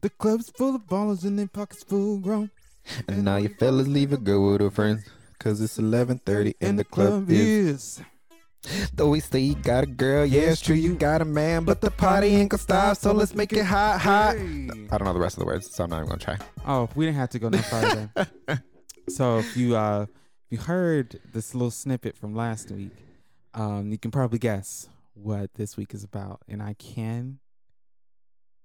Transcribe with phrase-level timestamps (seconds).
[0.00, 2.50] The club's full of ballers and their pockets full grown.
[3.08, 5.04] And now you fellas leave a girl with her friends.
[5.38, 8.00] Cause it's 11.30 and the club is.
[8.92, 11.80] Though we say you got a girl, yeah, it's true, you got a man, but
[11.80, 14.36] the party ain't gonna stop, so let's make it hot, hot.
[14.36, 14.68] Hey.
[14.90, 16.38] I don't know the rest of the words, so I'm not even gonna try.
[16.66, 18.10] Oh, we didn't have to go no further.
[19.08, 20.06] so if you uh
[20.46, 22.92] if you heard this little snippet from last week,
[23.54, 27.38] um, you can probably guess what this week is about, and I can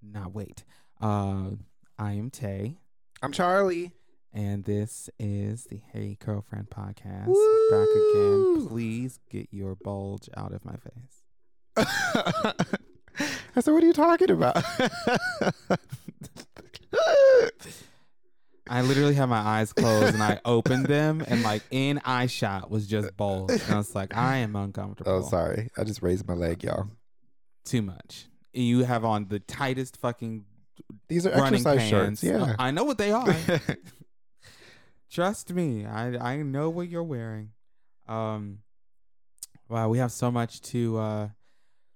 [0.02, 0.64] not wait.
[1.02, 1.52] Uh,
[1.98, 2.78] I am Tay,
[3.22, 3.92] I'm Charlie.
[4.34, 7.26] and this is the Hey Curlfriend podcast.
[7.28, 7.70] Woo!
[7.72, 8.68] Back again.
[8.68, 11.24] Please get your bulge out of my face.
[13.56, 14.58] I said, what are you talking about?
[18.70, 22.70] I literally had my eyes closed and I opened them, and like in eye shot
[22.72, 25.12] was just bulge, and I was like, I am uncomfortable.
[25.12, 25.70] oh, sorry.
[25.78, 26.88] I just raised my leg, y'all.
[27.66, 28.28] too much.
[28.54, 30.46] You have on the tightest fucking
[31.08, 31.90] These are exercise pants.
[31.90, 32.24] shirts.
[32.24, 32.56] Yeah.
[32.60, 33.36] I know what they are.
[35.12, 37.52] Trust me, I I know what you're wearing.
[38.08, 38.60] Um,
[39.68, 40.98] wow, we have so much to.
[40.98, 41.30] uh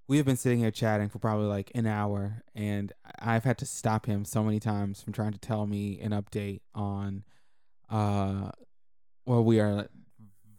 [0.07, 3.65] We have been sitting here chatting for probably like an hour, and I've had to
[3.65, 7.23] stop him so many times from trying to tell me an update on,
[7.89, 8.51] uh,
[9.23, 9.87] what we are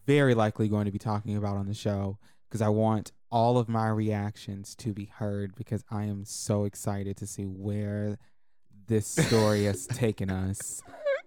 [0.07, 3.69] very likely going to be talking about on the show because I want all of
[3.69, 8.19] my reactions to be heard because I am so excited to see where
[8.87, 10.83] this story has taken us.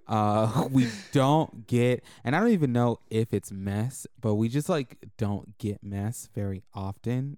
[0.08, 4.70] Uh, we don't get, and I don't even know if it's mess, but we just
[4.70, 7.38] like don't get mess very often.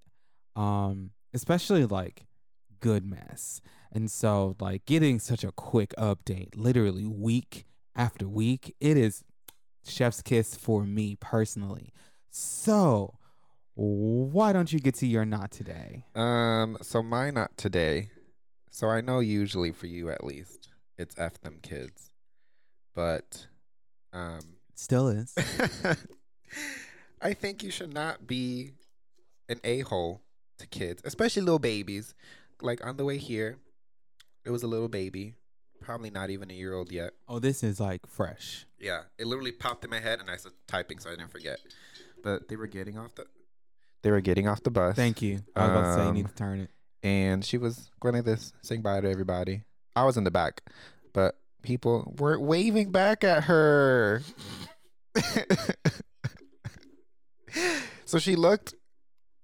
[0.55, 2.27] Um, especially like
[2.81, 3.61] good mess.
[3.91, 9.23] And so, like, getting such a quick update, literally week after week, it is
[9.85, 11.93] chef's kiss for me personally.
[12.29, 13.15] So,
[13.75, 16.05] why don't you get to your not today?
[16.15, 18.09] Um, so my not today.
[18.69, 22.11] So I know usually for you at least, it's F them kids.
[22.93, 23.47] But
[24.13, 24.41] um
[24.75, 25.35] Still is.
[27.21, 28.71] I think you should not be
[29.47, 30.21] an a hole
[30.57, 32.15] to kids, especially little babies.
[32.61, 33.57] Like on the way here,
[34.43, 35.35] it was a little baby,
[35.81, 37.11] probably not even a year old yet.
[37.27, 38.65] Oh, this is like fresh.
[38.79, 41.59] Yeah, it literally popped in my head, and I was typing, so I didn't forget.
[42.23, 43.25] But they were getting off the,
[44.03, 44.95] they were getting off the bus.
[44.95, 45.41] Thank you.
[45.55, 46.69] I was about to say you need Um, to turn it.
[47.03, 49.63] and she was going like this, saying bye to everybody.
[49.95, 50.61] I was in the back,
[51.13, 54.21] but people were waving back at her.
[58.05, 58.73] so she looked.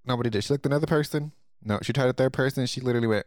[0.06, 0.44] Nobody did.
[0.44, 1.34] She looked another person.
[1.64, 2.66] No, she tried a third person.
[2.66, 3.26] She literally went.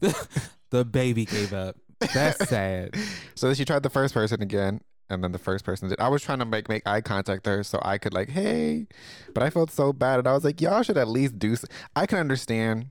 [0.00, 0.28] the,
[0.70, 1.76] the baby gave up.
[2.12, 2.94] That's sad.
[3.34, 6.00] So then she tried the first person again, and then the first person did.
[6.00, 8.86] I was trying to make make eye contact her so I could like, hey,
[9.34, 11.56] but I felt so bad, and I was like, y'all should at least do.
[11.94, 12.90] I can understand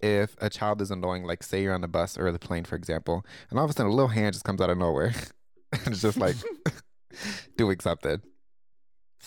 [0.00, 2.76] if a child is annoying, like say you're on the bus or the plane, for
[2.76, 5.12] example, and all of a sudden a little hand just comes out of nowhere,
[5.72, 6.36] and it's just like
[7.56, 8.20] doing something.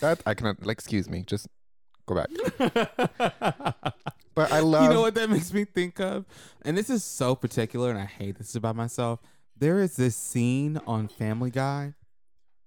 [0.00, 1.46] That I can like, excuse me, just
[2.06, 2.30] go back.
[4.34, 4.84] But I love.
[4.88, 6.24] you know what that makes me think of?
[6.62, 9.20] And this is so particular, and I hate this about myself.
[9.56, 11.94] There is this scene on Family Guy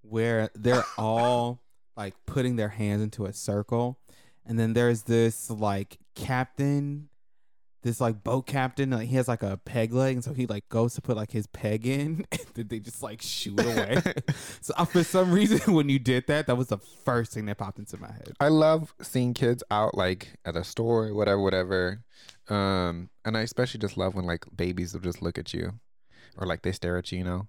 [0.02, 1.62] where they're all
[1.96, 3.98] like putting their hands into a circle,
[4.44, 7.08] and then there's this like captain,
[7.82, 8.90] this like boat captain.
[8.90, 11.30] Like he has like a peg leg, and so he like goes to put like
[11.30, 14.00] his peg in, and then they just like shoot away.
[14.60, 17.58] so uh, for some reason, when you did that, that was the first thing that
[17.58, 18.32] popped into my head.
[18.40, 22.02] I love seeing kids out like at a store, whatever, whatever.
[22.48, 25.80] Um, and I especially just love when like babies will just look at you,
[26.36, 27.48] or like they stare at you, you know.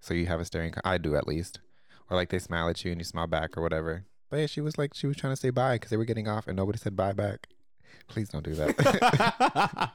[0.00, 0.74] So you have a staring.
[0.84, 1.60] I do at least,
[2.12, 4.04] or like they smile at you and you smile back or whatever.
[4.30, 6.28] But yeah, she was like she was trying to say bye because they were getting
[6.28, 7.48] off and nobody said bye back.
[8.06, 9.92] Please don't do that.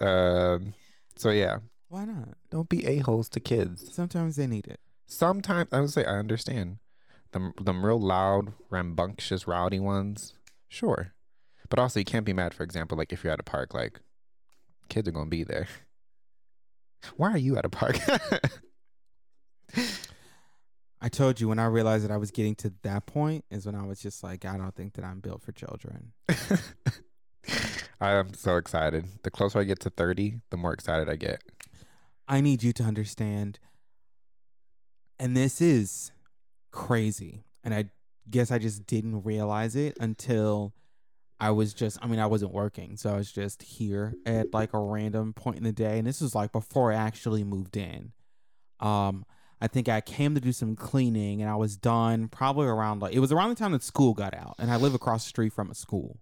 [0.00, 0.74] um,
[1.16, 2.28] so yeah, Why not?
[2.50, 3.92] don't be a holes to kids.
[3.94, 4.80] Sometimes they need it.
[5.06, 6.76] Sometimes I would say I understand
[7.32, 10.34] them them real loud, rambunctious, rowdy ones.
[10.68, 11.12] Sure,
[11.70, 12.52] but also you can't be mad.
[12.52, 14.00] For example, like if you're at a park, like
[14.90, 15.68] kids are gonna be there.
[17.16, 17.98] Why are you at a park?
[21.10, 23.84] Told you when I realized that I was getting to that point is when I
[23.84, 26.12] was just like, I don't think that I'm built for children.
[28.00, 29.06] I am so excited.
[29.22, 31.42] The closer I get to thirty, the more excited I get.
[32.28, 33.58] I need you to understand,
[35.18, 36.12] and this is
[36.70, 37.44] crazy.
[37.62, 37.90] And I
[38.28, 40.74] guess I just didn't realize it until
[41.40, 42.96] I was just, I mean, I wasn't working.
[42.96, 45.98] So I was just here at like a random point in the day.
[45.98, 48.12] And this was like before I actually moved in.
[48.78, 49.24] Um,
[49.60, 53.12] I think I came to do some cleaning and I was done probably around like,
[53.14, 54.54] it was around the time that school got out.
[54.58, 56.18] And I live across the street from a school.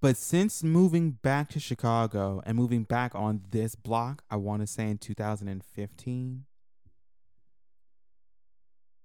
[0.00, 4.66] But since moving back to Chicago and moving back on this block, I want to
[4.66, 6.44] say in 2015,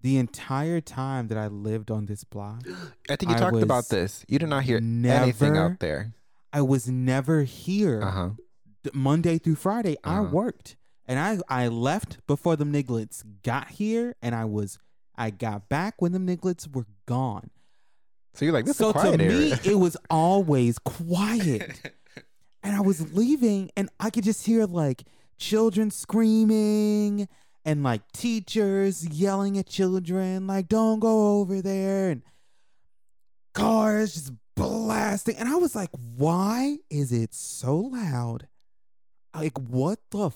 [0.01, 2.63] the entire time that I lived on this block,
[3.09, 4.25] I think you I talked about this.
[4.27, 6.13] You did not hear anything out there.
[6.51, 8.01] I was never here.
[8.03, 8.29] Uh huh.
[8.93, 10.29] Monday through Friday, I Uh-huh.
[10.31, 10.75] worked,
[11.07, 14.79] and I I left before the Niglets got here, and I was
[15.15, 17.49] I got back when the Niglets were gone.
[18.33, 21.91] So you're like, this so is quiet to me, it was always quiet,
[22.63, 25.03] and I was leaving, and I could just hear like
[25.37, 27.27] children screaming
[27.65, 32.23] and like teachers yelling at children, like "Don't go over there," and
[33.53, 38.47] cars just blasting, and I was like, "Why is it so loud?"
[39.35, 40.29] like what the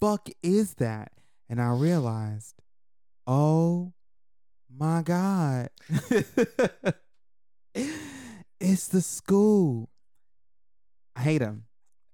[0.00, 1.12] fuck is that?
[1.48, 2.54] And i realized
[3.26, 3.92] oh
[4.74, 5.70] my god.
[8.60, 9.90] It's the school.
[11.16, 11.64] I hate them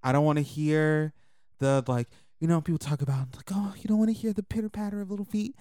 [0.03, 1.13] i don't want to hear
[1.59, 2.09] the like
[2.41, 5.01] you know people talk about like oh you don't want to hear the pitter patter
[5.01, 5.55] of little feet.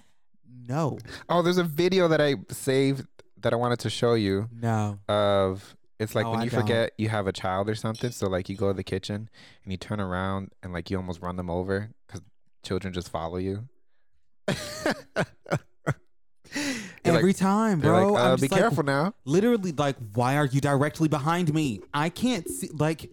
[0.66, 0.98] No.
[1.28, 3.06] Oh, there's a video that I saved
[3.40, 4.98] that I wanted to show you no.
[5.08, 6.60] of it's like Oh, when I you don't.
[6.62, 8.10] forget you have a child or something.
[8.10, 9.28] So like you go to the kitchen
[9.62, 12.22] and you turn around and like you almost run them over because
[12.64, 13.68] children just follow you.
[17.04, 19.14] Every like, time bro like, I'm uh, be like, careful now.
[19.24, 23.08] literally like why are you directly behind me i can't see like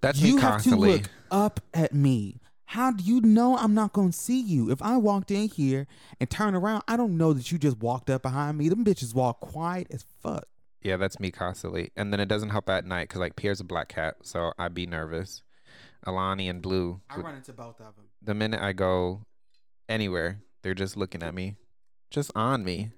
[0.00, 2.40] That's you have to look up at me.
[2.66, 4.70] How do you know I'm not gonna see you?
[4.70, 5.86] If I walked in here
[6.18, 8.68] and turn around, I don't know that you just walked up behind me.
[8.68, 10.44] Them bitches walk quiet as fuck.
[10.84, 11.90] Yeah, that's me constantly.
[11.96, 14.74] And then it doesn't help at night because like Pierre's a black cat, so I'd
[14.74, 15.42] be nervous.
[16.06, 18.04] Alani and Blue, would- run into both of them.
[18.22, 19.24] the minute I go
[19.88, 21.56] anywhere, they're just looking at me,
[22.10, 22.82] just on me.
[22.82, 22.92] And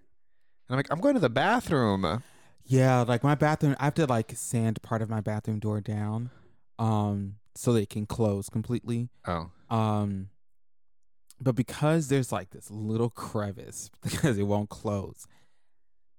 [0.71, 2.23] I'm like, I'm going to the bathroom.
[2.65, 6.31] Yeah, like my bathroom, I have to like sand part of my bathroom door down,
[6.81, 9.09] um, so they can close completely.
[9.25, 10.31] Oh, Um,
[11.41, 15.29] but because there's like this little crevice because it won't close,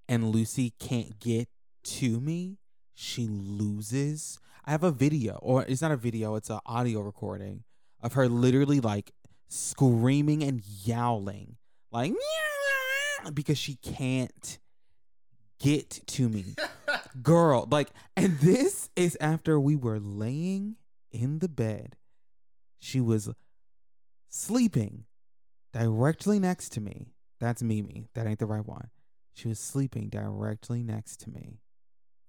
[0.07, 1.49] and Lucy can't get
[1.87, 2.57] to me,
[2.93, 4.39] she loses.
[4.65, 7.63] I have a video, or it's not a video; it's an audio recording
[8.01, 9.11] of her literally like
[9.47, 11.55] screaming and yowling,
[11.91, 12.13] like
[13.33, 14.59] because she can't
[15.59, 16.55] get to me.
[17.23, 20.75] Girl like and this is after we were laying
[21.11, 21.95] in the bed.
[22.79, 23.29] She was
[24.29, 25.05] sleeping
[25.73, 27.13] directly next to me.
[27.39, 28.09] That's mimi.
[28.13, 28.89] That ain't the right one.
[29.33, 31.59] She was sleeping directly next to me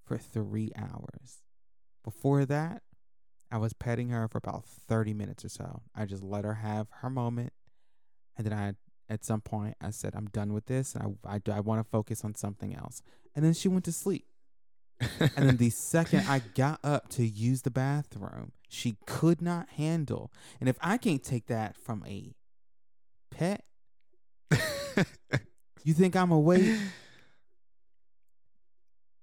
[0.08, 1.42] for three hours.
[2.02, 2.82] Before that
[3.50, 5.82] i was petting her for about 30 minutes or so.
[5.94, 7.52] I just let her have her moment.
[8.36, 8.72] And then i
[9.10, 10.94] at some point i said i'm done with this.
[10.94, 13.02] And i, I, I want to focus on something else.
[13.34, 14.26] And then she went to sleep.
[15.20, 20.32] And then the second I got up to use the bathroom, she could not handle.
[20.60, 22.34] And if I can't take that from a
[23.30, 23.64] pet,
[25.84, 26.78] you think I'm gonna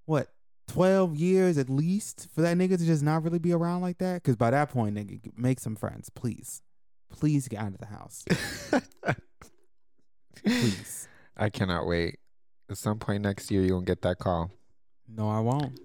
[0.06, 0.30] what
[0.76, 4.24] twelve years at least for that nigga to just not really be around like that?
[4.24, 6.62] Because by that point, nigga, make some friends, please.
[7.10, 8.26] Please get out of the house,
[10.44, 11.08] please.
[11.38, 12.18] I cannot wait.
[12.70, 14.52] At some point next year, you're gonna get that call.
[15.08, 15.80] No, I won't.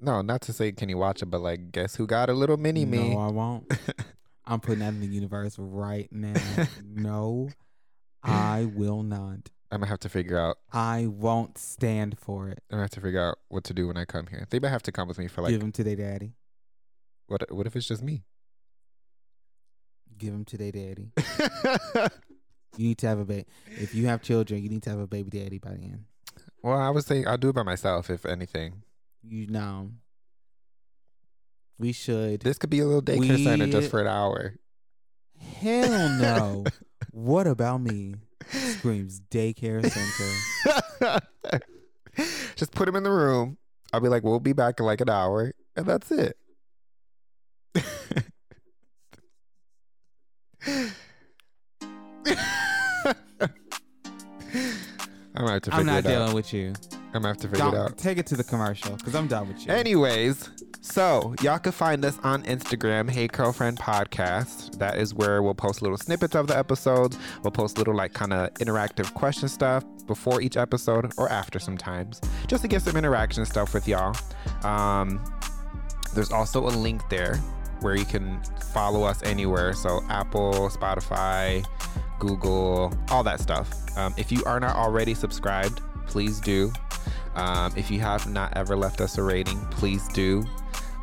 [0.00, 2.58] No, not to say can you watch it, but like, guess who got a little
[2.58, 3.14] mini me?
[3.14, 3.72] No, I won't.
[4.44, 6.34] I'm putting that in the universe right now.
[6.84, 7.48] no,
[8.22, 9.50] I will not.
[9.74, 10.58] I'm gonna have to figure out.
[10.72, 12.60] I won't stand for it.
[12.70, 14.46] I'm gonna have to figure out what to do when I come here.
[14.48, 15.50] They might have to come with me for like.
[15.50, 16.34] Give them to their daddy.
[17.26, 17.52] What?
[17.52, 18.24] What if it's just me?
[20.16, 21.10] Give them to their daddy.
[22.76, 23.46] You need to have a baby.
[23.66, 26.04] If you have children, you need to have a baby daddy by the end.
[26.62, 28.82] well, I was saying I'll do it by myself if anything.
[29.22, 29.90] You know,
[31.78, 32.40] we should.
[32.40, 34.54] This could be a little daycare center We- just for an hour.
[35.60, 36.64] Hell no.
[37.12, 38.16] what about me?
[38.50, 41.20] Screams daycare center.
[42.56, 43.58] just put him in the room.
[43.92, 46.36] I'll be like, we'll be back in like an hour, and that's it.
[55.36, 56.34] I'm I'm not dealing out.
[56.34, 56.72] with you.
[57.14, 57.96] I'm gonna have to figure it Don't- out.
[57.98, 59.72] take it to the commercial because I'm done with you.
[59.72, 64.78] Anyways, so y'all can find us on Instagram, Hey Curlfriend Podcast.
[64.78, 67.16] That is where we'll post little snippets of the episodes.
[67.42, 72.20] We'll post little like kind of interactive question stuff before each episode or after sometimes,
[72.48, 74.14] just to get some interaction stuff with y'all.
[74.64, 75.22] Um,
[76.14, 77.36] there's also a link there
[77.80, 78.42] where you can
[78.72, 79.72] follow us anywhere.
[79.72, 81.64] So Apple, Spotify,
[82.18, 83.70] Google, all that stuff.
[83.96, 86.72] Um, if you are not already subscribed, please do.
[87.34, 90.44] Um, if you have not ever left us a rating, please do.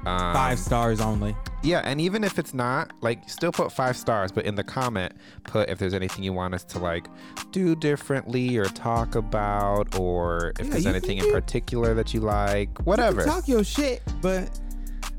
[0.06, 1.36] Um, Five stars only.
[1.62, 5.14] Yeah, and even if it's not, like, still put five stars, but in the comment,
[5.44, 7.08] put if there's anything you want us to like
[7.52, 12.76] do differently or talk about, or if Yeah, there's anything in particular that you like,
[12.80, 13.24] whatever.
[13.24, 14.60] Talk your shit, but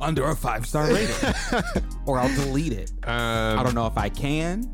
[0.00, 1.14] under a five star rating,
[2.06, 2.90] or I'll delete it.
[3.04, 4.68] um, I don't know if I can,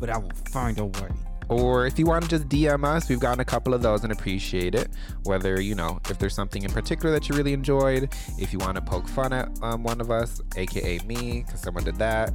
[0.00, 1.08] but I will find a way.
[1.54, 4.12] Or if you want to just DM us, we've gotten a couple of those and
[4.12, 4.88] appreciate it.
[5.22, 8.74] Whether, you know, if there's something in particular that you really enjoyed, if you want
[8.74, 12.32] to poke fun at um, one of us, aka me, because someone did that.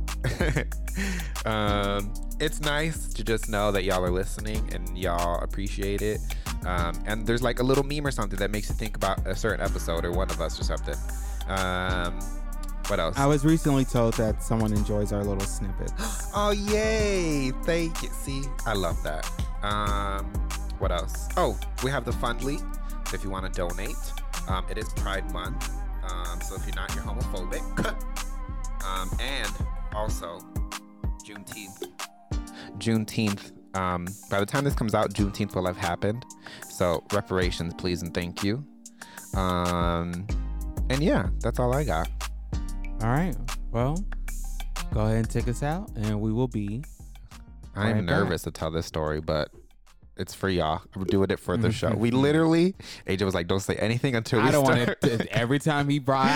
[1.45, 6.21] um, it's nice to just know that y'all are listening and y'all appreciate it.
[6.65, 9.35] Um, and there's like a little meme or something that makes you think about a
[9.35, 10.95] certain episode or one of us or something.
[11.49, 12.19] Um,
[12.89, 13.17] what else?
[13.17, 16.27] I was recently told that someone enjoys our little snippets.
[16.35, 17.51] Oh yay!
[17.63, 18.09] Thank you.
[18.09, 19.29] See, I love that.
[19.63, 20.25] Um,
[20.77, 21.27] what else?
[21.37, 22.59] Oh, we have the Fundly.
[23.09, 23.95] So if you want to donate,
[24.47, 25.71] um, it is Pride Month.
[26.03, 27.63] Um, so if you're not, you're homophobic.
[28.85, 29.51] um, and
[29.93, 30.39] also
[31.25, 31.89] Juneteenth.
[32.77, 33.51] Juneteenth.
[33.75, 36.25] Um, by the time this comes out, Juneteenth will have happened.
[36.69, 38.63] So reparations, please and thank you.
[39.35, 40.27] Um,
[40.89, 42.09] and yeah, that's all I got.
[43.01, 43.35] All right.
[43.71, 44.03] Well,
[44.93, 46.83] go ahead and take us out, and we will be.
[47.75, 48.03] I'm Right back.
[48.05, 49.49] nervous to tell this story, but
[50.17, 50.81] it's for y'all.
[50.95, 51.91] I'm doing it for the show.
[51.95, 52.75] We literally,
[53.07, 55.27] AJ was like, "Don't say anything until we I don't want start." to.
[55.31, 56.27] Every time he brought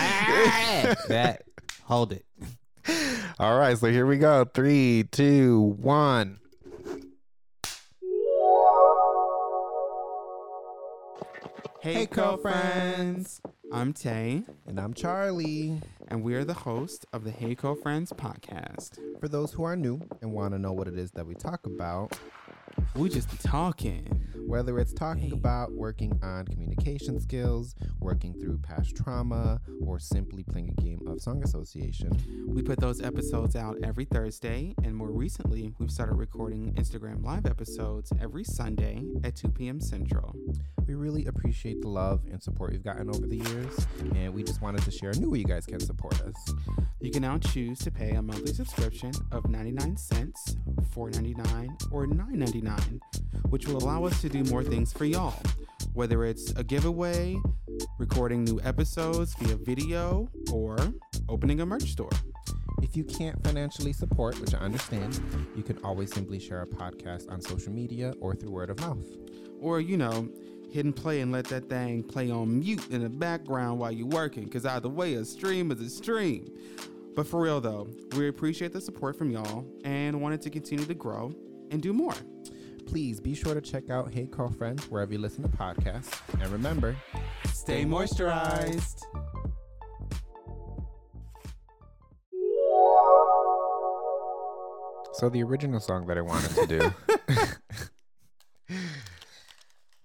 [1.10, 1.41] that,
[1.84, 2.25] hold it.
[3.39, 4.46] All right, so here we go.
[4.46, 6.39] Three, two, one.
[11.83, 13.41] Hey, hey Curlfriends.
[13.73, 15.81] I'm Tay, And I'm Charlie.
[16.07, 18.99] and we are the host of the Hey Curlfriends podcast.
[19.19, 21.65] For those who are new and want to know what it is that we talk
[21.65, 22.17] about,
[22.95, 24.19] We just be talking.
[24.45, 30.69] whether it's talking about working on communication skills, working through past trauma, or simply playing
[30.69, 32.11] a game of song association,
[32.47, 37.45] We put those episodes out every Thursday, and more recently, we've started recording Instagram Live
[37.45, 39.79] episodes every Sunday at 2 p.m.
[39.81, 40.35] Central.
[40.85, 44.61] we really appreciate the love and support we've gotten over the years, and we just
[44.61, 46.35] wanted to share a new way you guys can support us.
[46.99, 50.57] You can now choose to pay a monthly subscription of 99 cents,
[50.95, 52.62] $4.99, or $9.99,
[53.50, 55.41] which will allow us to do more things for y'all.
[55.93, 57.38] Whether it's a giveaway,
[58.00, 60.77] recording new episodes via video, or
[61.29, 62.10] opening a merch store.
[62.82, 65.20] If you can't financially support, which I understand,
[65.55, 69.05] you can always simply share a podcast on social media or through word of mouth.
[69.62, 70.27] Or, you know,
[70.72, 74.08] hit and play and let that thing play on mute in the background while you're
[74.08, 76.51] working, because either way, a stream is a stream.
[77.15, 80.96] But for real though, we appreciate the support from y'all and wanted to continue to
[80.96, 81.32] grow
[81.70, 82.15] and do more.
[82.85, 86.19] Please be sure to check out Hey Curlfriends wherever you listen to podcasts.
[86.41, 86.95] And remember,
[87.53, 89.01] Stay moisturized.
[95.13, 96.91] So the original song that I wanted to do.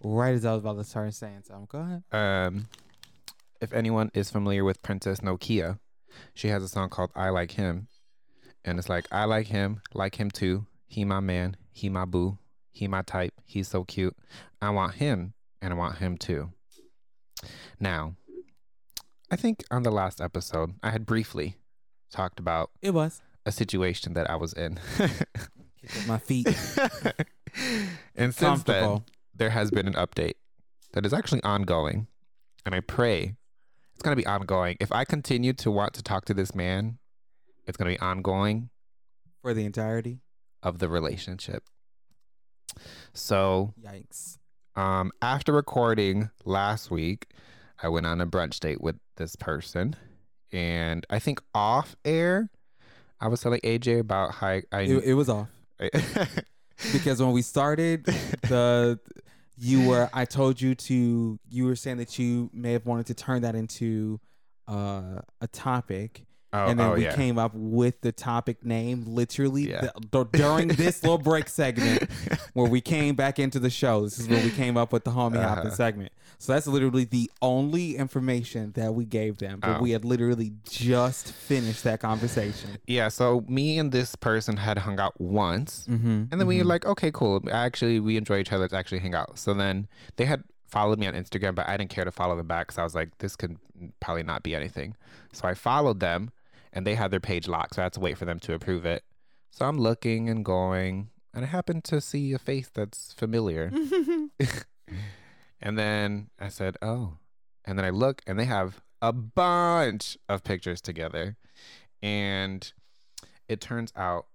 [0.00, 2.02] Right as I was about to start saying something, go ahead.
[2.12, 2.68] um,
[3.60, 5.80] if anyone is familiar with Princess Nokia,
[6.34, 7.88] she has a song called "I Like Him,"
[8.64, 10.66] and it's like I like him, like him too.
[10.86, 12.38] He my man, he my boo,
[12.78, 13.34] he my type.
[13.44, 14.16] He's so cute.
[14.62, 16.50] I want him, and I want him too.
[17.80, 18.14] Now,
[19.30, 21.56] I think on the last episode, I had briefly
[22.10, 23.20] talked about It was.
[23.44, 24.78] a situation that I was in.
[26.06, 26.46] My feet.
[28.16, 29.02] and since then,
[29.34, 30.34] there has been an update
[30.92, 32.06] that is actually ongoing.
[32.66, 33.36] And I pray
[33.94, 34.76] it's going to be ongoing.
[34.80, 36.98] If I continue to want to talk to this man,
[37.66, 38.70] it's going to be ongoing
[39.42, 40.20] For the entirety.
[40.62, 41.64] of the relationship.
[43.12, 44.38] So, Yikes.
[44.76, 47.28] um, after recording last week,
[47.82, 49.96] I went on a brunch date with this person.
[50.52, 52.50] And I think off air,
[53.20, 54.62] I was telling AJ about how I.
[54.72, 55.48] I It, it was off.
[56.92, 59.00] Because when we started, the
[59.56, 63.14] you were I told you to you were saying that you may have wanted to
[63.14, 64.20] turn that into
[64.68, 66.24] uh, a topic.
[66.52, 67.14] Oh, and then oh, we yeah.
[67.14, 69.80] came up with the topic name literally Yeah.
[69.80, 72.08] th- th- during this little break segment
[72.54, 74.02] where we came back into the show.
[74.04, 75.74] This is where we came up with the homie hopping Uh-huh.
[75.74, 76.12] segment.
[76.38, 79.58] So that's literally the only information that we gave them.
[79.60, 79.82] But Oh.
[79.82, 82.78] we had literally just finished that conversation.
[82.86, 85.84] Yeah, so me and this person had hung out once.
[85.90, 86.24] Mm-hmm.
[86.30, 87.42] And then we were like, okay, cool.
[87.50, 88.62] Actually, we enjoy each other.
[88.62, 89.38] Let's actually hang out.
[89.38, 92.46] So then they had followed me on Instagram, but I didn't care to follow them
[92.46, 93.56] back because I was like, this could
[94.00, 94.94] probably not be anything.
[95.32, 96.30] So I followed them
[96.78, 97.74] and they had their page locked.
[97.74, 99.02] So I had to wait for them to approve it.
[99.50, 103.72] So I'm looking and going, and I happened to see a face that's familiar.
[105.60, 107.14] and then I said, oh.
[107.64, 111.36] And then I look and they have a bunch of pictures together.
[112.00, 112.72] And
[113.48, 114.26] it turns out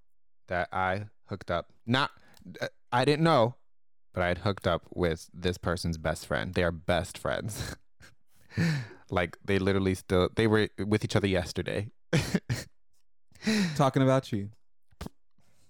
[0.50, 2.12] that I hooked up, not,
[2.59, 3.55] uh, I didn't know,
[4.13, 6.53] but I had hooked up with this person's best friend.
[6.53, 7.77] They are best friends.
[9.09, 11.88] like they literally still, they were with each other yesterday.
[13.75, 14.50] Talking about you.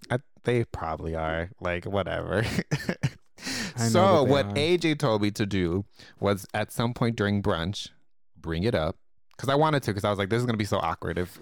[0.10, 1.50] I, they probably are.
[1.60, 2.46] Like, whatever.
[3.76, 4.54] So, what are.
[4.54, 5.86] AJ told me to do
[6.20, 7.90] was at some point during brunch,
[8.40, 8.96] bring it up.
[9.36, 11.18] Because I wanted to, because I was like, this is going to be so awkward
[11.18, 11.40] if.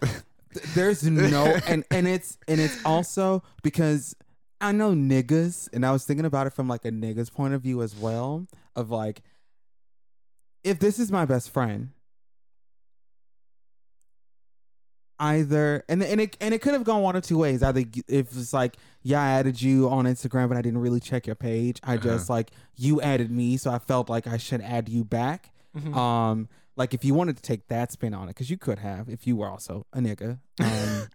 [0.74, 4.15] There's no and and it's and it's also because
[4.60, 7.62] I know niggas and I was thinking about it from like a nigga's point of
[7.62, 9.22] view as well of like
[10.65, 11.91] if this is my best friend
[15.21, 18.35] either and and it and it could have gone one or two ways either if
[18.35, 21.79] it's like yeah I added you on Instagram but I didn't really check your page
[21.83, 22.03] I Uh-huh.
[22.03, 25.97] just like you added me so I felt like I should add you back Mm-hmm.
[25.97, 29.07] um, like if you wanted to take that spin on it, because you could have
[29.07, 30.39] if you were also a nigga.
[30.59, 31.07] Um,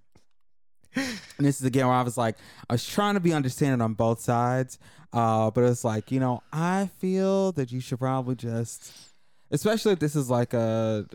[0.94, 2.36] and this is again where I was like,
[2.70, 4.78] I was trying to be understanding on both sides,
[5.12, 8.90] uh, but it's like you know, I feel that you should probably just,
[9.50, 11.06] especially if this is like a,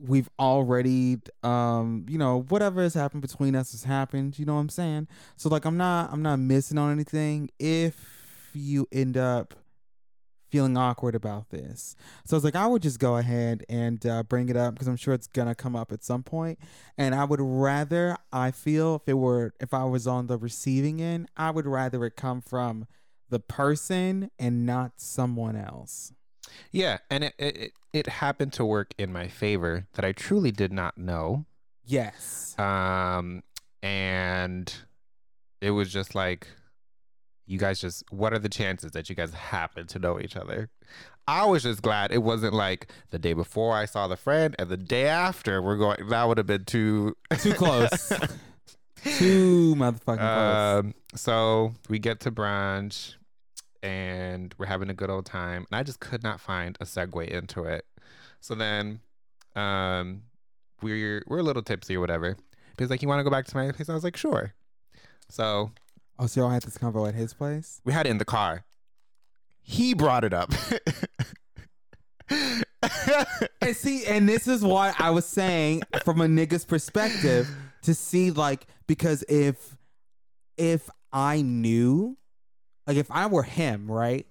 [0.00, 4.38] we've already, um, you know, whatever has happened between us has happened.
[4.38, 5.08] You know what I'm saying?
[5.36, 7.50] So like, I'm not, I'm not missing on anything.
[7.58, 9.54] If you end up
[10.50, 11.94] feeling awkward about this.
[12.24, 14.88] So I was like, I would just go ahead and uh, bring it up because
[14.88, 16.58] I'm sure it's gonna come up at some point.
[16.96, 21.02] And I would rather, I feel, if it were, if I was on the receiving
[21.02, 22.86] end, I would rather it come from
[23.28, 26.12] the person and not someone else.
[26.72, 26.98] Yeah.
[27.10, 30.96] And it, it, it- happened to work in my favor that I truly did not
[30.98, 31.46] know.
[31.84, 32.54] Yes.
[32.58, 33.42] Um,
[33.82, 34.72] and
[35.60, 36.46] it was just like,
[37.46, 40.68] you guys just, what are the chances that you guys happen to know each other?
[41.26, 44.68] I was just glad it wasn't like the day before I saw the friend and
[44.68, 48.12] the day after we're going, that would have been too, Too close.
[49.04, 50.84] Too motherfucking close.
[50.84, 53.14] Um, so we get to brunch
[53.82, 55.66] and we're having a good old time.
[55.70, 57.84] And I just could not find a segue into it.
[58.40, 59.00] So then
[59.56, 60.22] um
[60.82, 62.36] we're we're a little tipsy or whatever.
[62.78, 63.88] He's like, You wanna go back to my place?
[63.88, 64.54] I was like, Sure.
[65.28, 65.72] So
[66.18, 67.80] Oh, so y'all had this convo at his place?
[67.84, 68.64] we had it in the car.
[69.62, 70.52] He brought it up.
[73.60, 77.48] And see, and this is why I was saying from a nigga's perspective
[77.82, 79.76] to see like because if
[80.56, 82.16] if I knew
[82.88, 84.26] like if I were him, right?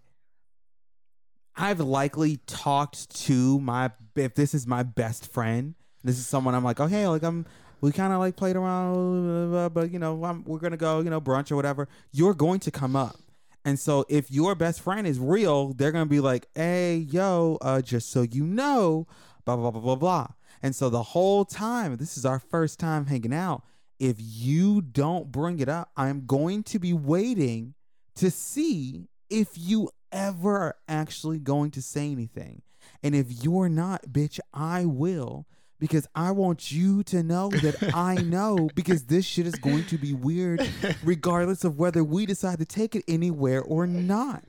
[1.55, 6.63] I've likely talked to my if this is my best friend, this is someone I'm
[6.63, 7.45] like, oh hey, like I'm
[7.79, 11.21] we kind of like played around, but you know, I'm, we're gonna go, you know,
[11.21, 11.87] brunch or whatever.
[12.11, 13.17] You're going to come up,
[13.63, 17.81] and so if your best friend is real, they're gonna be like, hey, yo, uh,
[17.81, 19.07] just so you know,
[19.45, 20.27] blah blah blah blah blah.
[20.63, 23.61] And so the whole time, this is our first time hanging out.
[23.99, 27.75] If you don't bring it up, I'm going to be waiting
[28.17, 32.61] to see if you ever are actually going to say anything.
[33.03, 35.45] And if you're not, bitch, I will.
[35.79, 39.97] Because I want you to know that I know because this shit is going to
[39.99, 40.67] be weird
[41.03, 44.43] regardless of whether we decide to take it anywhere or not.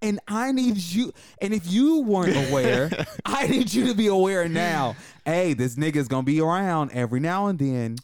[0.00, 2.90] And I need you, and if you weren't aware,
[3.24, 4.94] I need you to be aware now.
[5.24, 7.96] Hey, this nigga's gonna be around every now and then.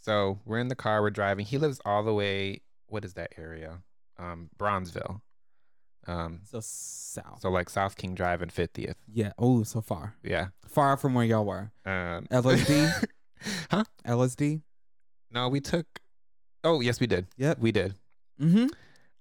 [0.00, 1.44] so we're in the car, we're driving.
[1.44, 3.78] He lives all the way what is that area?
[4.18, 5.20] Um, Bronzeville.
[6.06, 7.40] Um, So south.
[7.40, 8.94] so like South King Drive and 50th.
[9.12, 9.32] Yeah.
[9.38, 10.16] Oh, so far.
[10.22, 10.48] Yeah.
[10.68, 11.70] Far from where y'all were.
[11.86, 13.06] Um, LSD?
[13.70, 13.84] huh?
[14.06, 14.62] LSD?
[15.30, 15.86] No, we took.
[16.64, 17.26] Oh, yes, we did.
[17.38, 17.58] Yep.
[17.60, 17.94] We did.
[18.40, 18.66] Mm-hmm.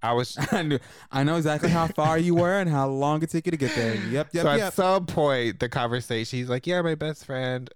[0.02, 0.36] I was.
[0.52, 0.80] I knew
[1.12, 3.74] I know exactly how far you were and how long it took you to get
[3.76, 3.96] there.
[4.10, 7.70] Yep, yep, so at some point, the conversation, he's like, "Yeah, my best friend,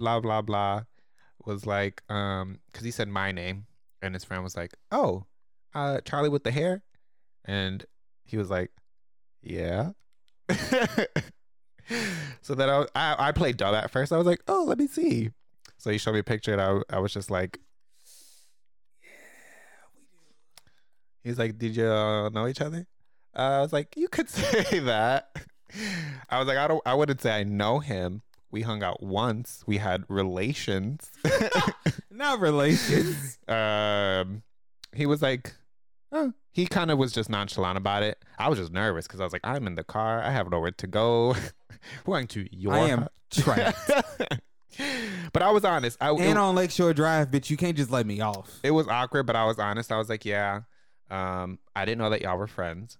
[0.00, 0.82] blah blah blah,"
[1.46, 3.66] was like, um, because he said my name,
[4.02, 5.26] and his friend was like, "Oh,
[5.74, 6.82] uh, Charlie with the hair,"
[7.44, 7.84] and
[8.24, 8.70] he was like,
[9.42, 9.92] "Yeah."
[12.42, 14.12] so then I, was- I I played dumb at first.
[14.12, 15.30] I was like, "Oh, let me see."
[15.78, 17.58] So he showed me a picture, and I I was just like.
[19.02, 19.08] Yeah.
[21.22, 22.86] He's like, "Did you uh, know each other?"
[23.36, 25.30] Uh, I was like, "You could say that."
[26.28, 26.82] I was like, "I don't.
[26.86, 28.22] I wouldn't say I know him.
[28.50, 29.62] We hung out once.
[29.66, 31.10] We had relations."
[32.10, 33.38] Not relations.
[33.48, 34.42] um,
[34.92, 35.54] he was like,
[36.12, 36.32] oh.
[36.52, 38.22] he kind of was just nonchalant about it.
[38.38, 40.22] I was just nervous because I was like, "I'm in the car.
[40.22, 41.34] I have nowhere to go.
[42.06, 43.90] We're going to your." I am trapped.
[45.32, 45.98] but I was honest.
[46.00, 48.60] I, and it, on Lakeshore Drive, bitch, you can't just let me off.
[48.62, 49.92] it was awkward, but I was honest.
[49.92, 50.62] I was like, "Yeah."
[51.10, 52.96] Um, I didn't know that y'all were friends.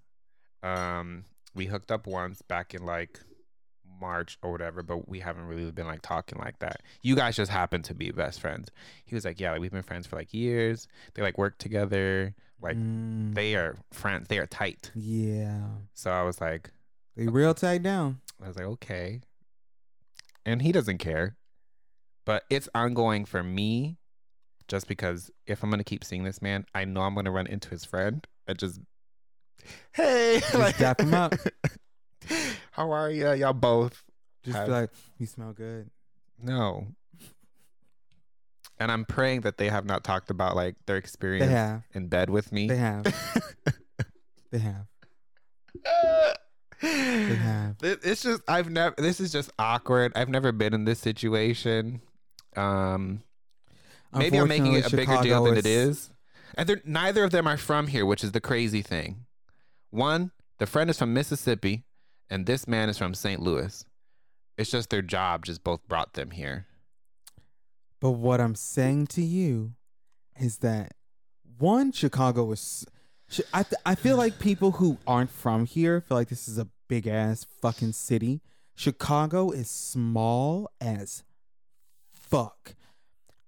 [0.63, 3.21] Um, we hooked up once back in like
[4.01, 6.83] March or whatever, but we haven't really been like talking like that.
[7.03, 8.71] You guys just happen to be best friends.
[9.05, 10.89] He was like, yeah, like, we've been friends for like years.
[11.15, 12.35] They like work together.
[12.63, 14.29] Like Mm, they are friends.
[14.29, 14.91] They are tight.
[14.95, 15.63] yeah,
[15.95, 16.71] So I was like,
[17.17, 18.21] they real tight down.
[18.43, 19.21] I was like, okay.
[20.45, 21.37] And he doesn't care.
[22.27, 23.97] But it's ongoing for me
[24.69, 27.71] just because if I'm gonna keep seeing this man, I know I'm gonna run into
[27.71, 28.81] his friend and just
[29.93, 31.35] Hey Just dap him up.
[32.73, 33.33] How are you?
[33.33, 34.03] Y'all both.
[34.45, 35.91] Just Have- be like, you smell good.
[36.43, 36.87] No.
[38.81, 41.83] And I'm praying that they have not talked about like their They experience have.
[41.93, 42.67] in bed with me.
[42.67, 43.05] They have.
[44.53, 44.87] They have.
[46.83, 47.77] They have.
[47.83, 48.95] It- It's just I've never.
[48.99, 50.13] This is just awkward.
[50.17, 52.01] I've never been in this situation.
[52.57, 53.23] Um,
[54.13, 56.11] maybe I'm making it a Unfortunately, bigger deal Chicago than it is.
[56.57, 59.27] And they're neither of them are from here, which is the crazy thing.
[59.91, 61.85] One, the friend is from Mississippi,
[62.29, 63.41] and this man is from St.
[63.41, 63.85] Louis.
[64.59, 66.67] It's just their job just both brought them here.
[68.01, 69.75] But what I'm saying to you
[70.39, 70.95] is that
[71.59, 72.87] one, Chicago is.
[73.55, 77.07] I I feel like people who aren't from here feel like this is a big
[77.07, 78.41] ass fucking city.
[78.75, 81.23] Chicago is small as
[82.13, 82.75] fuck.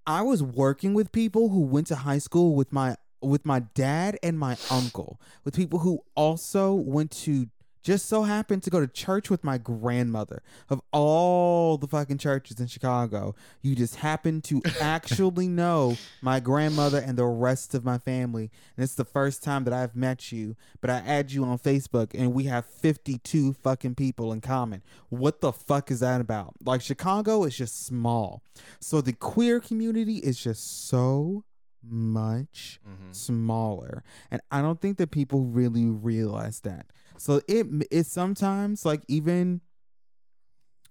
[0.06, 4.18] I was working with people who went to high school with my with my dad
[4.22, 7.46] and my uncle, with people who also went to
[7.82, 10.42] just so happened to go to church with my grandmother.
[10.70, 16.98] Of all the fucking churches in Chicago, you just happen to actually know my grandmother
[16.98, 18.50] and the rest of my family.
[18.76, 22.10] And it's the first time that I've met you, but I add you on Facebook
[22.14, 24.82] and we have 52 fucking people in common.
[25.08, 26.54] What the fuck is that about?
[26.64, 28.42] Like Chicago is just small.
[28.80, 31.44] So the queer community is just so
[31.88, 33.10] much mm-hmm.
[33.10, 36.86] smaller and i don't think that people really realize that
[37.22, 39.60] so it it sometimes like even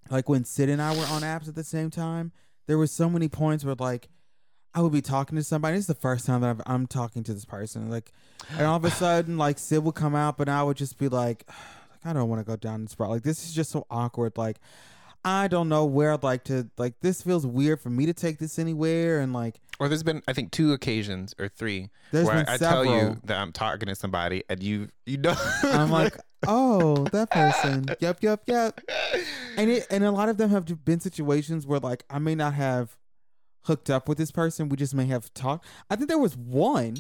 [0.09, 2.31] like when sid and i were on apps at the same time
[2.67, 4.07] there were so many points where like
[4.73, 5.75] i would be talking to somebody.
[5.75, 7.89] It's the first time that I've, i'm talking to this person.
[7.89, 8.13] Like
[8.57, 11.09] and all of a sudden like sid would come out but i would just be
[11.09, 11.43] like
[11.91, 14.37] like i don't want to go down this route like this is just so awkward.
[14.37, 14.57] Like
[15.23, 18.39] i don't know where i'd like to like this feels weird for me to take
[18.39, 22.45] this anywhere and like Or there's been I think two occasions or three there's where
[22.47, 26.15] I, I tell you that I'm talking to somebody and you you know I'm like,
[26.47, 27.85] oh, that person.
[27.99, 28.79] Yep, yep, yep.
[29.57, 32.53] And it and a lot of them have been situations where like I may not
[32.53, 32.97] have
[33.65, 34.69] hooked up with this person.
[34.69, 35.65] We just may have talked.
[35.89, 36.97] I think there was one,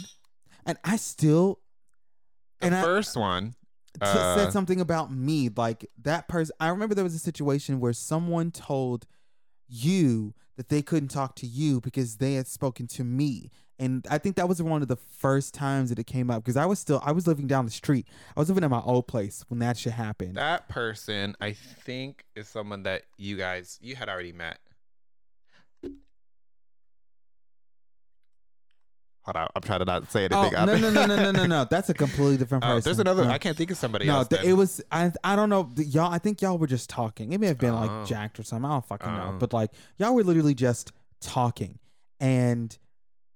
[0.65, 1.59] and I still
[2.59, 3.55] the and I- first one.
[3.99, 5.49] Uh, said something about me.
[5.55, 6.55] Like that person.
[6.59, 9.05] I remember there was a situation where someone told
[9.67, 13.51] you that they couldn't talk to you because they had spoken to me.
[13.79, 16.55] And I think that was one of the first times that it came up because
[16.55, 18.07] I was still I was living down the street.
[18.37, 20.35] I was living at my old place when that shit happened.
[20.35, 24.59] That person, I think, is someone that you guys you had already met.
[29.23, 30.57] Hold on, I'm trying to not say Oh anything.
[30.59, 31.65] out no no no no no no no!
[31.69, 32.81] That's a completely different Oh, person.
[32.89, 33.23] there's another.
[33.25, 33.29] No.
[33.31, 34.29] I can't think of somebody No, else.
[34.29, 35.11] th- it was I.
[35.23, 35.69] I don't know.
[35.77, 37.31] Y'all, I think y'all were just talking.
[37.31, 37.85] It may have been Oh.
[37.85, 38.65] like jacked or something.
[38.65, 39.31] I don't fucking know.
[39.35, 39.37] Oh.
[39.39, 41.77] But like y'all were literally just talking,
[42.19, 42.75] and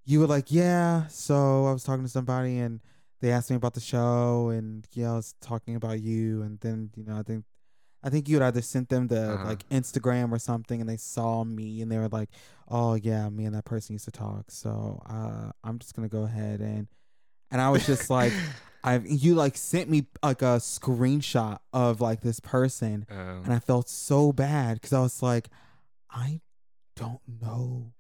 [0.06, 2.80] you were like, "Yeah." So I was talking to somebody, and
[3.22, 6.90] they asked me about the show, and yeah, I was talking about you, and then
[6.96, 7.46] you know, I think.
[8.06, 9.46] I think you had either sent them the Uh-huh.
[9.46, 12.30] like Instagram or something, and they saw me, and they were like,
[12.70, 16.24] "Oh yeah, me and that person used to talk." So uh, I'm just gonna go
[16.24, 16.88] ahead and,
[17.52, 18.32] and I was just like,
[18.84, 23.60] I you like sent me like a screenshot of like this person Um, and I
[23.60, 25.50] felt so bad because I was like,
[26.12, 26.42] I
[26.96, 27.92] don't know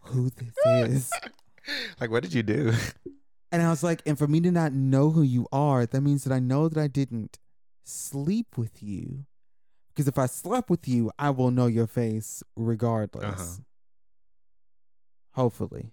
[0.00, 1.10] who this is.
[2.00, 2.72] like, what did you do?
[3.52, 6.24] And I was like, and for me to not know who you are, that means
[6.24, 7.38] that I know that I didn't
[7.84, 9.26] sleep with you.
[9.94, 13.40] Because if I slept with you, I will know your face regardless.
[13.40, 13.62] Uh-huh.
[15.32, 15.92] Hopefully.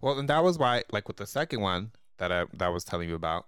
[0.00, 2.84] Well, and that was why, like with the second one that I that I was
[2.84, 3.46] telling you about,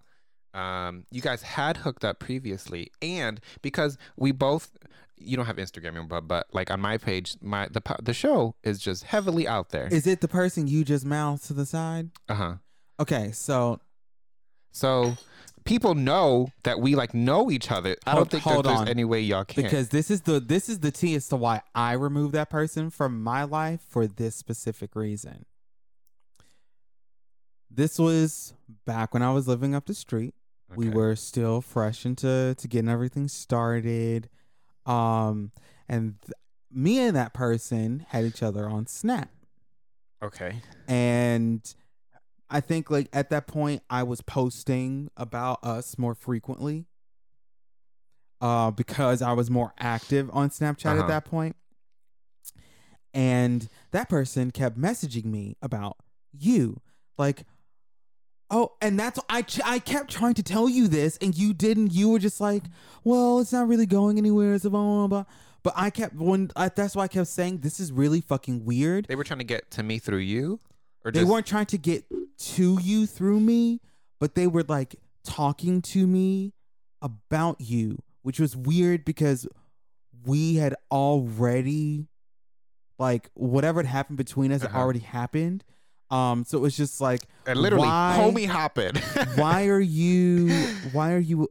[0.54, 4.76] um, you guys had hooked up previously, and because we both,
[5.16, 8.78] you don't have Instagram, but but like on my page, my the the show is
[8.78, 9.86] just heavily out there.
[9.88, 12.10] Is it the person you just mouthed to the side?
[12.28, 12.54] Uh huh.
[12.98, 13.80] Okay, so
[14.76, 15.16] So
[15.64, 17.96] people know that we like know each other.
[18.06, 18.88] I don't think that hold there's on.
[18.88, 19.62] any way y'all can.
[19.64, 22.90] because this is the this is the tea as to why I removed that person
[22.90, 25.46] from my life for this specific reason.
[27.70, 28.52] This was
[28.84, 30.34] back when I was living up the street.
[30.74, 34.28] We were still fresh into to getting everything started.
[34.84, 35.52] Um
[35.88, 36.32] and th-
[36.70, 39.30] me and that person had each other on Snap.
[40.22, 40.60] okay.
[40.86, 41.62] And
[42.48, 46.86] I think like at that point I was posting about us more frequently.
[48.42, 51.02] uh, because I was more active on Snapchat Uh-huh.
[51.02, 51.56] at that point.
[53.14, 55.96] And that person kept messaging me about
[56.38, 56.80] you.
[57.16, 57.44] Like,
[58.50, 61.92] oh, and that's I ch- I kept trying to tell you this, and you didn't.
[61.94, 62.64] You were just like,
[63.04, 64.58] well, it's not really going anywhere.
[64.58, 65.24] So blah blah blah.
[65.62, 69.06] But I kept when I, that's why I kept saying this is really fucking weird.
[69.08, 70.60] They were trying to get to me through you,
[71.04, 72.04] or They just, weren't trying to get
[72.38, 73.80] to you through me,
[74.20, 76.52] but they were like talking to me
[77.02, 79.46] about you, which was weird because
[80.24, 82.08] we had already
[82.98, 84.80] like whatever had happened between us had Uh-huh.
[84.80, 85.64] already happened.
[86.10, 88.94] Um, so it was just like, and literally why- homie hopping.
[89.34, 90.48] why are you?
[90.92, 91.48] Why are you?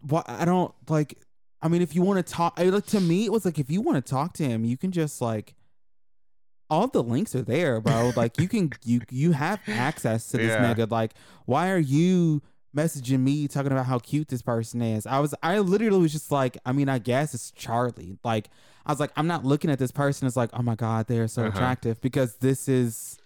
[0.00, 1.18] Why I don't like.
[1.60, 3.70] I mean, if you want to talk, I, like to me, it was like if
[3.70, 5.54] you want to talk to him, you can just like.
[6.72, 8.12] All the links are there, bro.
[8.16, 10.74] Like you can you you have access to this Yeah.
[10.74, 10.90] nigga.
[10.90, 11.12] Like,
[11.44, 12.40] why are you
[12.74, 15.06] messaging me talking about how cute this person is?
[15.06, 18.16] I was I literally was just like, I mean, I guess it's Charlie.
[18.24, 18.48] Like,
[18.86, 21.28] I was like, I'm not looking at this person as like, oh my god, they're
[21.28, 21.50] so Uh-huh.
[21.56, 23.18] attractive because this is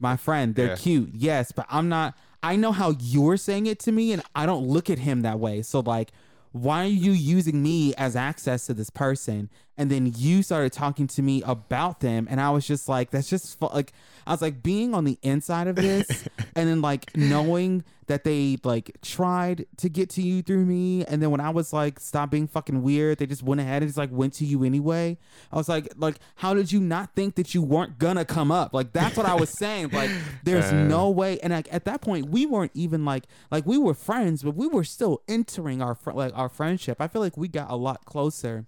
[0.00, 0.54] my friend.
[0.54, 0.76] They're Yeah.
[0.76, 2.16] cute, yes, but I'm not.
[2.42, 5.38] I know how you're saying it to me, and I don't look at him that
[5.40, 5.60] way.
[5.62, 6.12] So like,
[6.52, 9.50] why are you using me as access to this person?
[9.78, 13.30] And then you started talking to me about them, and I was just like, that's
[13.30, 13.92] just fu- like,
[14.26, 18.56] I was like being on the inside of this, and then like knowing that they
[18.64, 22.30] like tried to get to you through me, and then when I was like, stop
[22.30, 25.16] being fucking weird, they just went ahead and just like went to you anyway.
[25.52, 28.74] I was like, like, how did you not think that you weren't gonna come up?
[28.74, 29.90] Like that's what I was saying.
[29.90, 30.10] Like,
[30.42, 31.38] there's no way.
[31.38, 34.66] And like at that point, we weren't even like like we were friends, but we
[34.66, 36.96] were still entering our fr- like our friendship.
[37.00, 38.66] I feel like we got a lot closer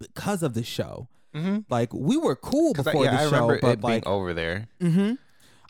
[0.00, 1.08] because of the show.
[1.34, 1.58] mm-hmm.
[1.68, 4.68] Like we were cool before yeah, the I show, but it being like, over there.
[4.80, 5.12] hmm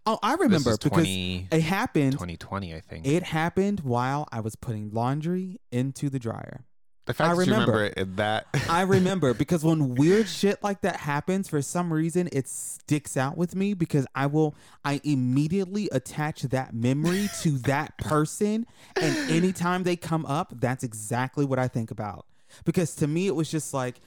[0.06, 2.12] oh, I remember was because 20, it happened.
[2.12, 3.06] 2020, I think.
[3.06, 6.64] It happened while I was putting laundry into the dryer.
[7.06, 7.72] the fact I remember.
[7.72, 12.28] remember it, that I remember because when weird shit like that happens, for some reason
[12.32, 17.98] it sticks out with me because I will I immediately attach that memory to that
[17.98, 18.66] person
[18.96, 22.26] and anytime they come up, that's exactly what I think about.
[22.64, 24.00] Because to me it was just like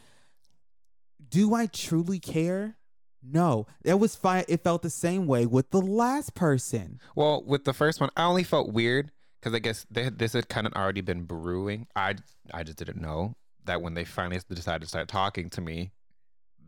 [1.33, 2.77] do I truly care?
[3.23, 3.65] No.
[3.83, 4.43] It was fine.
[4.47, 6.99] It felt the same way with the last person.
[7.15, 10.47] Well, with the first one, I only felt weird because I guess they, this had
[10.47, 11.87] kind of already been brewing.
[11.95, 12.15] I
[12.53, 15.91] I just didn't know that when they finally decided to start talking to me,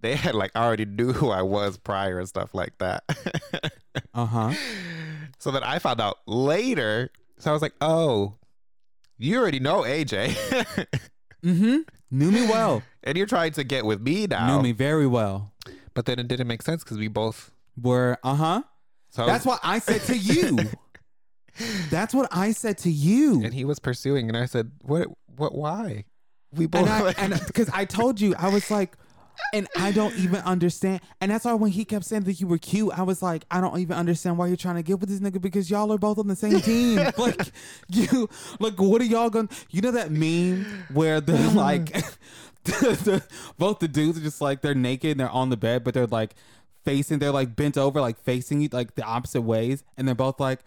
[0.02, 3.04] they had like already knew who I was prior and stuff like that.
[4.14, 4.54] Uh-huh.
[5.40, 7.12] So that I found out later.
[7.38, 8.36] So I was like, oh,
[9.18, 10.36] you already know AJ,
[11.46, 11.78] Mm-hmm.
[12.16, 12.82] Knew me well.
[13.04, 14.56] and you're trying to get with me now.
[14.56, 15.54] Knew me very well.
[15.94, 17.52] But then it didn't make sense because we both.
[17.82, 18.64] Were uh-huh.
[19.10, 20.58] So That's what I said to you.
[21.90, 23.44] That's what I said to you.
[23.44, 25.08] and he was pursuing, and I said, "What?
[25.36, 25.56] What?
[25.56, 26.06] Why?"
[26.54, 26.88] We both.
[27.18, 28.98] And I and because I told you, I was like,
[29.54, 31.02] and I don't even understand.
[31.22, 33.62] And that's why when he kept saying that you were cute, I was like, I
[33.62, 36.18] don't even understand why you're trying to get with this nigga because y'all are both
[36.18, 36.98] on the same team.
[37.18, 37.52] like
[37.90, 39.50] you, like what are y'all gonna?
[39.70, 41.58] You know that meme where the uh-huh.
[41.58, 41.86] like,
[42.64, 43.24] the, the,
[43.58, 46.08] both the dudes are just like they're naked and they're on the bed, but they're
[46.08, 46.36] like
[46.84, 50.40] facing, they're like bent over, like facing you like the opposite ways, and they're both
[50.40, 50.60] like.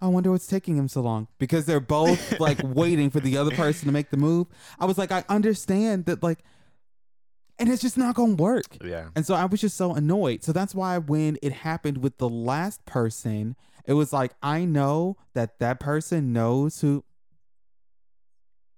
[0.00, 3.52] I wonder what's taking him so long because they're both like waiting for the other
[3.52, 4.48] person to make the move.
[4.78, 6.40] I was like, I understand that, like,
[7.58, 8.64] and it's just not gonna work.
[8.84, 9.08] yeah.
[9.14, 10.42] And so I was just so annoyed.
[10.42, 15.16] So that's why when it happened with the last person, it was like I know
[15.34, 17.04] that that person knows who.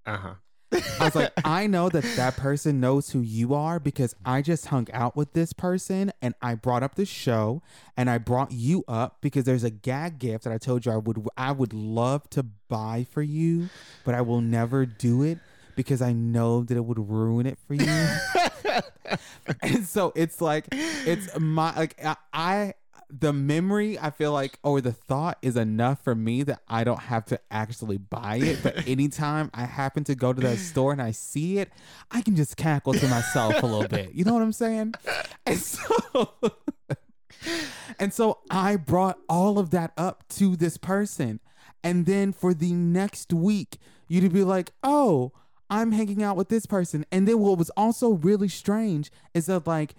[0.05, 0.35] Uh huh.
[0.73, 4.67] I was like, I know that that person knows who you are because I just
[4.67, 7.63] hung out with this person and I brought up the show
[7.97, 10.97] and I brought you up because there's a gag gift that I told you I
[10.97, 13.69] would I would love to buy for you,
[14.05, 15.39] but I will never do it
[15.77, 17.87] because I know that it would ruin it for you.
[19.63, 22.75] and so it's like it's my like I, I
[23.09, 27.03] the memory I feel like or the thought is enough for me that I don't
[27.03, 28.61] have to actually buy it.
[28.63, 31.71] But anytime I happen to go to that store and I see it,
[32.11, 34.13] I can just cackle to myself a little bit.
[34.13, 34.95] You know what I'm saying?
[35.45, 36.33] And so
[37.99, 41.41] and so I brought all of that up to this person.
[41.85, 45.33] And then for the next week, you'd be like, oh,
[45.69, 47.05] I'm hanging out with this person.
[47.11, 49.95] And then what was also really strange is that, like,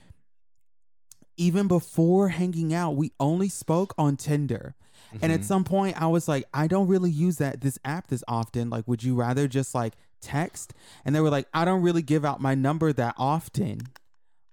[1.38, 4.76] even before hanging out, we only spoke on Tinder.
[5.22, 5.46] And at Mhm.
[5.46, 8.70] some point, I was like, I don't really use that this app this often.
[8.70, 10.74] Like, would you rather just like text?
[11.06, 13.82] And they were like, I don't really give out my number that often.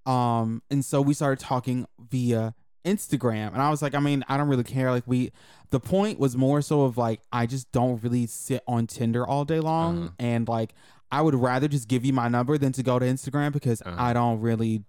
[0.06, 3.52] Um, and so we started talking via Instagram.
[3.54, 4.90] And I was like, I mean, I don't really care.
[4.90, 5.32] Like we
[5.70, 9.44] the point was more so of like I just don't really sit on Tinder all
[9.46, 10.10] day long Uh-huh.
[10.18, 10.74] and like
[11.14, 13.96] I would rather just give you my number than to go to Instagram because Uh-huh.
[14.08, 14.84] I don't really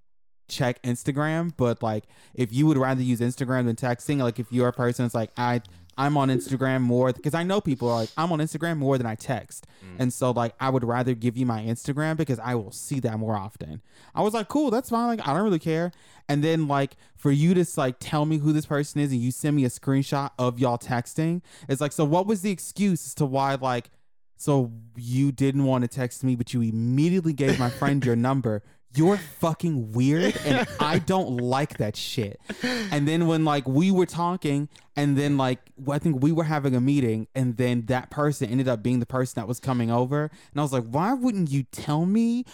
[0.48, 1.52] check Instagram.
[1.58, 5.06] But like if you would rather use Instagram than texting, like if you're a person
[5.06, 5.62] that's like I
[5.98, 9.08] I'm on Instagram more because I know people are like I'm on Instagram more than
[9.08, 9.66] I text.
[9.84, 9.96] Mm.
[10.02, 13.18] And so like I would rather give you my Instagram because I will see that
[13.18, 13.82] more often.
[14.14, 15.08] I was like, cool, that's fine.
[15.08, 15.92] Like I don't really care.
[16.28, 19.32] And then like for you to like tell me who this person is and you
[19.32, 23.16] send me a screenshot of y'all texting, it's like, so what was the excuse as
[23.16, 23.90] to why like
[24.38, 28.64] so you didn't want to text me, but you immediately gave my friend your number.
[28.94, 32.40] You're fucking weird and I don't like that shit.
[32.64, 35.60] And then when like we were talking and then like
[35.92, 39.06] I think we were having a meeting and then that person ended up being the
[39.06, 42.46] person that was coming over and I was like, "Why wouldn't you tell me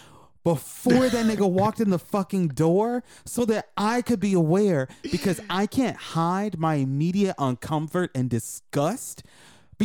[0.44, 5.40] before that nigga walked in the fucking door so that I could be aware because
[5.48, 9.22] I can't hide my immediate uncomfort and disgust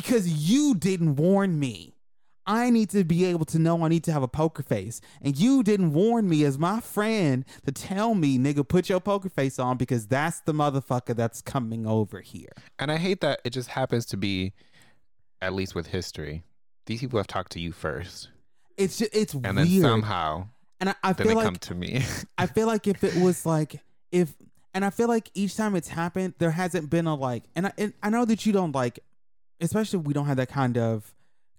[0.02, 1.94] because you didn't warn me.
[2.46, 5.02] I need to be able to know I need to have a poker face.
[5.22, 9.28] And you didn't warn me as my friend to tell me, nigga, put your poker
[9.28, 12.52] face on because that's the motherfucker that's coming over here.
[12.80, 14.54] And I hate that it just happens to be,
[15.42, 16.44] at least with history,
[16.86, 18.30] these people have talked to you first,
[18.78, 19.58] It's just, it's and weird.
[19.58, 20.48] then somehow
[20.80, 22.04] and I, I then feel like come to me.
[22.38, 23.82] I feel like if it was like
[24.12, 24.34] if
[24.74, 27.74] and I feel like each time it's happened, there hasn't been a like and I
[27.78, 29.00] and I know that you don't like
[29.60, 31.14] especially if we don't have that kind of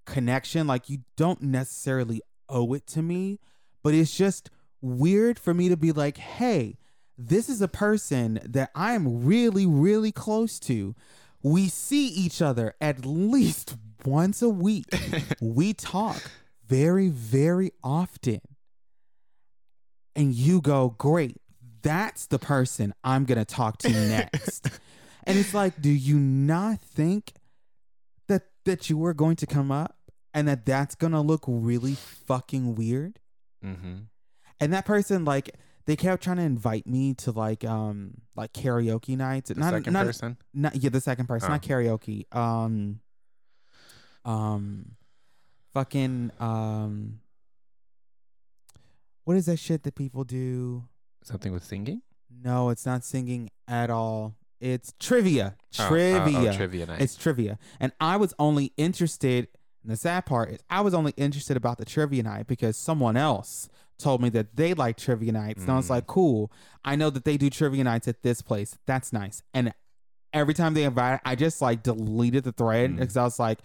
[0.06, 3.38] connection, like you don't necessarily owe it to me,
[3.82, 6.78] but it's just weird for me to be like, hey,
[7.16, 10.94] this is a person that I'm really, really close to.
[11.42, 14.86] We see each other at least once a week.
[15.40, 16.22] we talk
[16.66, 18.40] very, very often
[20.18, 21.36] and you go, great,
[21.80, 24.68] that's the person I'm going to talk to next.
[25.24, 27.32] and it's like, do you not think
[28.68, 29.96] that you are going to come up
[30.32, 33.18] and that that's going to look really fucking weird?
[33.64, 33.94] mm-hmm.
[34.60, 35.50] And that person like
[35.86, 39.48] they kept trying to invite me to like um like karaoke nights.
[39.48, 40.36] The not second not, person.
[40.52, 41.52] not yeah, the second person, Oh.
[41.52, 42.24] not karaoke.
[42.34, 43.00] Um
[44.24, 44.96] um
[45.72, 47.20] fucking um
[49.24, 50.84] what is that shit that people do?
[51.22, 52.02] Something with singing.
[52.42, 54.34] No, it's not singing at all.
[54.60, 55.56] It's trivia.
[55.78, 56.50] Oh, uh, Trivia.
[56.50, 57.00] oh, trivia night.
[57.00, 57.58] It's trivia.
[57.78, 59.48] And I was only interested,
[59.82, 63.16] and the sad part is I was only interested about the trivia night because someone
[63.16, 63.68] else
[63.98, 65.62] told me that they like trivia nights.
[65.62, 65.90] And I was Mm.
[65.90, 66.52] like, cool.
[66.84, 68.78] I know that they do trivia nights at this place.
[68.86, 69.42] That's nice.
[69.52, 69.72] And
[70.32, 72.96] every time they invite, I just like deleted the thread Mm.
[72.98, 73.58] because I was like,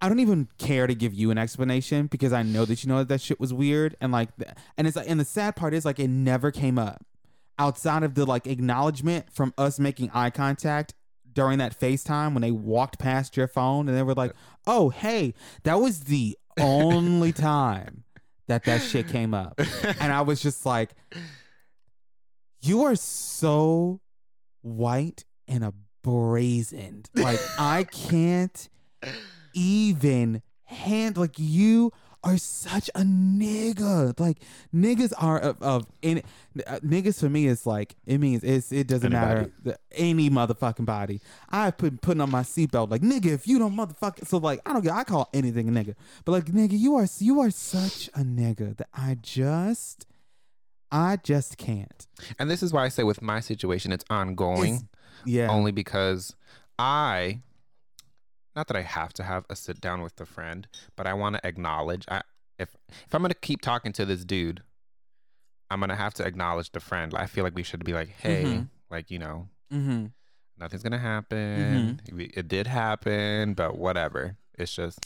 [0.00, 2.98] I don't even care to give you an explanation because I know that you know
[2.98, 4.28] that that shit was weird and like,
[4.76, 7.04] and it's like, and the sad part is like it never came up
[7.58, 10.94] outside of the like acknowledgement from us making eye contact
[11.32, 14.32] during that FaceTime when they walked past your phone and they were like,
[14.66, 18.04] "Oh, hey, that was the only time
[18.46, 19.60] that that shit came up."
[20.00, 20.94] And I was just like,
[22.60, 24.00] "You are so
[24.62, 27.08] white and brazened.
[27.14, 28.68] Like I can't
[29.54, 31.92] even hand like you
[32.24, 34.18] are such a nigga.
[34.18, 34.38] Like
[34.74, 36.22] niggas are of, of any
[36.66, 40.84] uh, niggas for me is like it means it's it doesn't matter the, any motherfucking
[40.84, 41.20] body.
[41.50, 44.72] I've been putting on my seatbelt like nigga if you don't motherfucking so like I
[44.72, 45.94] don't get I call anything a nigga.
[46.24, 50.06] But like nigga you are you are such a nigga that I just
[50.90, 52.06] I just can't.
[52.38, 54.88] and this is why I say with my situation, it's ongoing.
[55.24, 55.48] Yeah.
[55.48, 56.34] only because
[56.78, 57.40] I,
[58.58, 60.66] not that I have to have a sit down with the friend,
[60.96, 62.04] but I want to acknowledge.
[62.08, 62.22] I
[62.58, 62.70] if
[63.06, 64.62] if I'm gonna keep talking to this dude,
[65.70, 67.14] I'm gonna have to acknowledge the friend.
[67.14, 68.68] I feel like we should be like, hey, Mhm.
[68.90, 70.06] like you know, mm-hmm.
[70.58, 72.00] nothing's gonna happen.
[72.12, 74.36] We- It did happen, but whatever.
[74.58, 74.98] It's just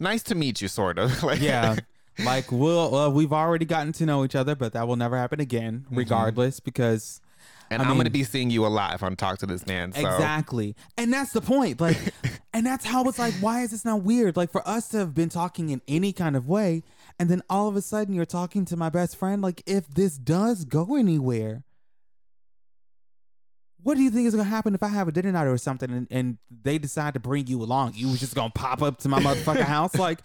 [0.00, 1.22] nice to meet you, sort of.
[1.30, 1.76] like Yeah.
[2.24, 5.38] like we'll well, we've already gotten to know each other, but that will never happen
[5.40, 5.96] again, Mhm.
[5.96, 7.20] regardless, because
[7.70, 9.92] and I am gonna be seeing you a lot if I'm talking to this man.
[9.92, 10.00] So.
[10.00, 10.76] Exactly.
[10.96, 11.80] And that's the point.
[11.80, 11.98] Like
[12.52, 14.36] and that's how it's like, why is this not weird?
[14.36, 16.82] Like for us to have been talking in any kind of way,
[17.18, 20.16] and then all of a sudden you're talking to my best friend, like if this
[20.16, 21.64] does go anywhere,
[23.84, 25.90] what do you think is gonna happen if I have a dinner night or something
[25.90, 27.92] and, and they decide to bring you along?
[27.94, 29.94] You was just gonna pop up to my motherfucking house?
[29.94, 30.20] Like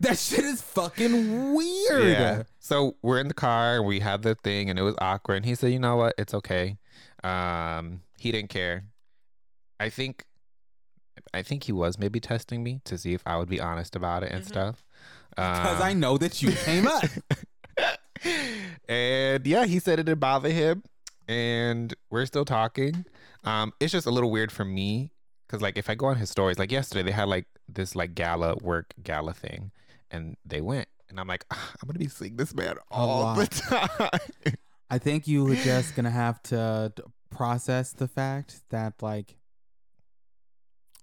[0.00, 2.08] that shit is fucking weird.
[2.08, 2.42] Yeah.
[2.60, 5.36] So we're in the car and we had the thing and it was awkward.
[5.36, 6.14] And he said, you know what?
[6.16, 6.78] It's okay.
[7.22, 8.84] Um, he didn't care.
[9.80, 10.24] I think,
[11.34, 14.22] I think he was maybe testing me to see if I would be honest about
[14.22, 14.84] it and stuff.
[15.30, 17.02] Because Um, I know that you came up.
[18.88, 20.82] and yeah, he said it didn't bother him.
[21.28, 23.04] And we're still talking.
[23.44, 25.12] Um, it's just a little weird for me
[25.46, 28.14] because like if I go on his stories, like yesterday they had like this like
[28.14, 29.70] gala work gala thing,
[30.10, 33.46] and they went, and I'm like, "Ah, I'm gonna be seeing this man all the
[33.46, 34.10] time.
[34.90, 36.92] I think you were just gonna have to
[37.30, 39.36] process the fact that like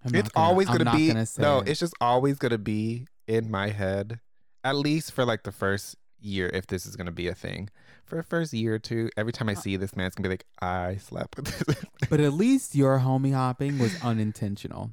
[0.04, 1.58] I'm it's gonna- always I'm gonna be gonna no.
[1.60, 1.68] it.
[1.68, 4.20] It's just always gonna be in my head,
[4.64, 7.68] at least for like the first year, if this is gonna be a thing.
[8.04, 10.28] For the first year or two, every time I Uh, see this man, it's gonna
[10.28, 11.84] be like, I slept with this.
[12.10, 14.92] but at least your homie hopping was unintentional,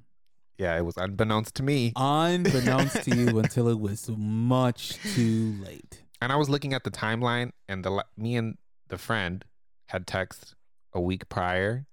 [0.57, 1.91] yeah, it was unbeknownst to me.
[1.95, 6.03] unbeknownst to you until it was much too late.
[6.22, 8.57] and I was looking at the timeline, and the me and
[8.88, 9.43] the friend
[9.88, 10.55] had text
[10.93, 11.86] a week prior.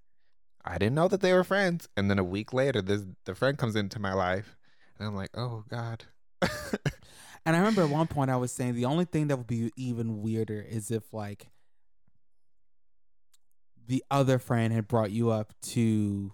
[0.65, 3.57] I didn't know that they were friends, and then a week later, this the friend
[3.57, 4.57] comes into my life,
[4.97, 6.05] and I'm like, oh god.
[7.47, 9.71] And I remember at one point I was saying the only thing that would be
[9.77, 11.47] even weirder is if like
[13.87, 16.33] the other friend had brought you up to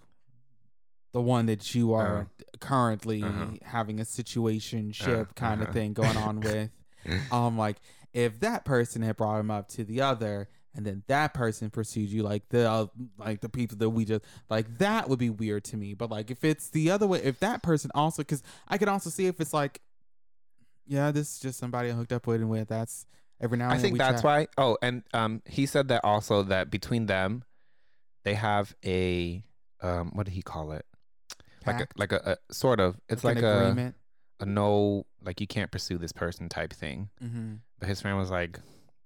[1.12, 2.26] the one that you are
[2.58, 3.46] currently Uh-huh.
[3.62, 5.72] having a situation ship Uh, kind of uh-huh.
[5.72, 6.70] thing going on with.
[7.30, 7.76] um like
[8.12, 12.08] if that person had brought him up to the other and then that person pursued
[12.08, 12.86] you like the uh,
[13.18, 16.30] like the people that we just like that would be weird to me but like
[16.30, 19.38] if it's the other way if that person also because i could also see if
[19.40, 19.80] it's like
[20.86, 23.06] yeah this is just somebody i hooked up with and with that's
[23.40, 24.24] every now and I think that's chat.
[24.24, 24.46] why.
[24.56, 27.44] Oh, and um, he said that also that between them,
[28.24, 29.42] they have a
[29.82, 30.86] um, what did he call it?
[31.66, 33.00] Like a, like a, a sort of.
[33.08, 33.96] It's Like like, an a agreement
[34.40, 37.08] a no, like you can't pursue this person type thing.
[37.22, 37.54] mm-hmm.
[37.78, 38.60] But his friend was like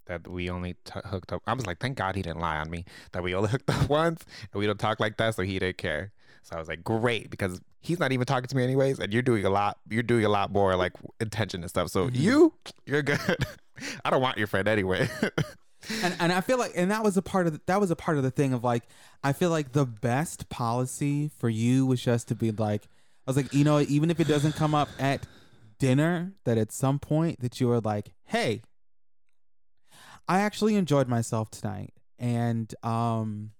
[0.06, 1.42] that we only t- hooked up.
[1.46, 2.84] I was like, thank God he didn't lie on me.
[3.12, 5.78] That we only hooked up once and we don't talk like that, so he didn't
[5.78, 6.12] care.
[6.42, 9.22] So I was like, great, because he's not even talking to me anyways, and you're
[9.22, 9.78] doing a lot.
[9.90, 11.90] You're doing a lot more like attention and stuff.
[11.90, 12.14] So Mhm.
[12.16, 12.54] you,
[12.86, 13.18] you're good.
[14.04, 15.08] I don't want your friend anyway.
[16.02, 17.96] and and I feel like and that was a part of the, that was a
[17.96, 18.82] part of the thing of like
[19.22, 22.84] I feel like the best policy for you was just to be like
[23.26, 25.26] I was like you know even if it doesn't come up at
[25.78, 28.62] dinner that at some point that you are like hey
[30.28, 33.52] I actually enjoyed myself tonight and um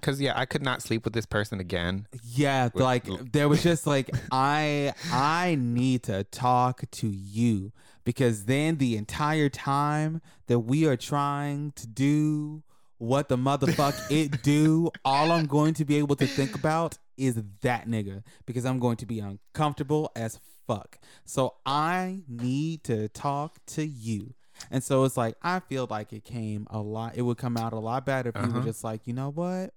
[0.00, 2.06] Because yeah, I could not sleep with this person again.
[2.22, 7.72] yeah With- like there was just like I I need to talk to you
[8.04, 12.62] because then the entire time that we are trying to do
[12.98, 17.40] what the motherfuck it do, all I'm going to be able to think about is
[17.62, 20.98] that nigga because I'm going to be uncomfortable as fuck.
[21.24, 24.34] So I need to talk to you.
[24.70, 27.16] And so it's like I feel like it came a lot.
[27.16, 28.66] It would come out a lot better if you were Uh-huh.
[28.66, 29.72] just like, you know what?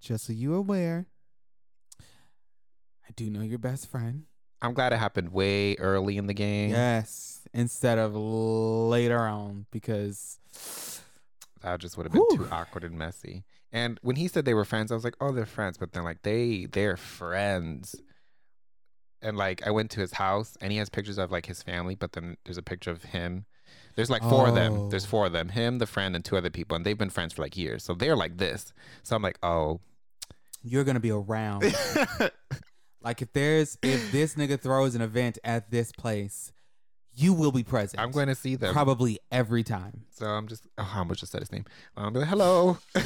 [0.00, 1.06] Just so you're aware,
[2.00, 4.24] I do know your best friend.
[4.62, 6.70] I'm glad it happened way early in the game.
[6.70, 10.38] Yes, instead of later on because
[11.62, 13.44] That just would have been too awkward and messy.
[13.72, 15.76] And when he said they were friends, I was like, oh, they're friends.
[15.78, 17.96] But then like they they're friends.
[19.20, 21.94] And like I went to his house and he has pictures of like his family,
[21.94, 23.46] but then there's a picture of him.
[23.96, 24.72] There's like four of them.
[24.74, 24.88] Oh.
[24.88, 25.08] There's Oh.
[25.08, 25.48] four of them.
[25.48, 26.76] Him, the friend, and two other people.
[26.76, 27.82] And they've been friends for like years.
[27.82, 28.72] So they're like this.
[29.02, 29.80] So I'm like, oh.
[30.62, 31.62] you're gonna be around.
[33.02, 36.52] like if there's if this nigga throws an event at this place,
[37.14, 38.00] you will be present.
[38.02, 38.74] I'm going to see them.
[38.74, 40.02] probably every time.
[40.10, 41.64] So I'm just, oh, I almost just said his name.
[41.96, 42.76] Um, I'm be like, hello.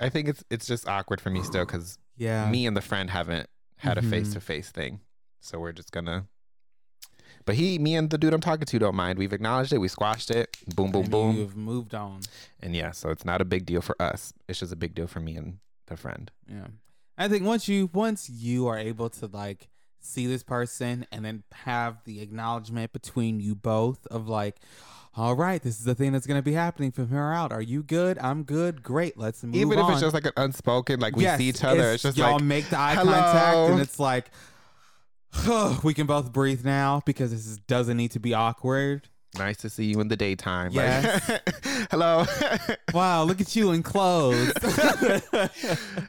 [0.00, 2.48] I think it's it's just awkward for me still because Yeah.
[2.50, 4.10] me and the friend haven't had a Mhm.
[4.10, 5.00] face to face thing,
[5.40, 6.26] so we're just gonna.
[7.44, 9.18] But he, me, and the dude I'm talking to don't mind.
[9.18, 9.78] We've acknowledged it.
[9.78, 10.54] We squashed it.
[10.76, 11.36] Boom, boom, boom.
[11.36, 12.20] You've moved on.
[12.60, 14.34] And yeah, so it's not a big deal for us.
[14.48, 16.30] It's just a big deal for me and the friend.
[16.46, 16.66] Yeah.
[17.16, 19.68] I think once you once you are able to like
[20.00, 24.56] see this person and then have the acknowledgement between you both of like,
[25.16, 27.50] all right, this is the thing that's gonna be happening from here out.
[27.52, 28.18] Are you good?
[28.18, 28.82] I'm good.
[28.82, 29.16] Great.
[29.18, 29.86] Let's move Even on.
[29.86, 32.34] if it's just like an unspoken, like we Yes, see each other, it's, just y'all
[32.34, 34.30] like make the eye "Hello." contact and it's like
[35.82, 39.08] we can both breathe now because this is, doesn't need to be awkward.
[39.36, 40.70] nice to see you in the daytime.
[40.72, 41.28] Yes.
[41.28, 41.54] Like,
[41.90, 42.24] hello.
[42.94, 44.52] Wow, look at you in clothes.
[45.32, 45.50] I'm,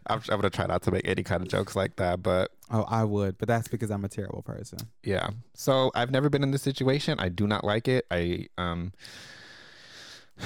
[0.08, 3.03] I'm gonna try not to make any kind of jokes like that, but oh, I
[3.03, 4.80] would, but that's because I'm a terrible person.
[5.03, 5.30] yeah.
[5.53, 7.20] So I've never been in this situation.
[7.20, 8.05] I do not like it.
[8.11, 8.93] I um.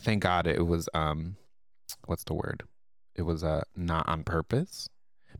[0.00, 1.36] Thank God it was um,
[2.06, 2.62] what's the word?
[3.16, 4.88] It was uh not on purpose.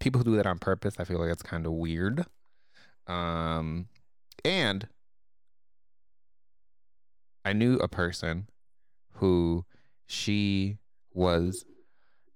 [0.01, 2.27] People who do that on purpose, I feel like it's kind of weird.
[3.07, 3.87] Um,
[4.45, 4.89] and
[7.45, 8.49] I knew a person
[9.15, 9.65] who
[10.07, 10.79] she
[11.15, 11.65] was,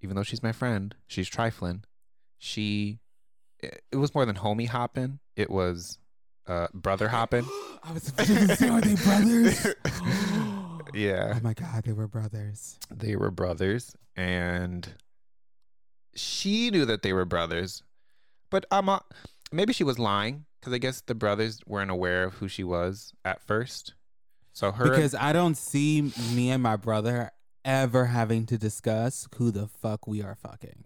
[0.00, 1.84] even though she's my friend, she's trifling.
[2.38, 3.00] She,
[3.62, 5.18] it, it was more than homie hopping.
[5.36, 5.98] It was
[6.46, 7.44] uh, brother hopping.
[7.82, 9.66] I was are they brothers?
[10.94, 11.34] yeah.
[11.36, 12.78] Oh my god, they were brothers.
[12.90, 14.94] they were brothers and
[16.14, 17.82] she knew that they were brothers
[18.50, 18.98] but um, uh,
[19.52, 23.12] maybe she was lying because i guess the brothers weren't aware of who she was
[23.24, 23.94] at first
[24.52, 27.30] so her Because I don't see me and my brother
[27.64, 30.84] ever having to discuss who the fuck we are fucking.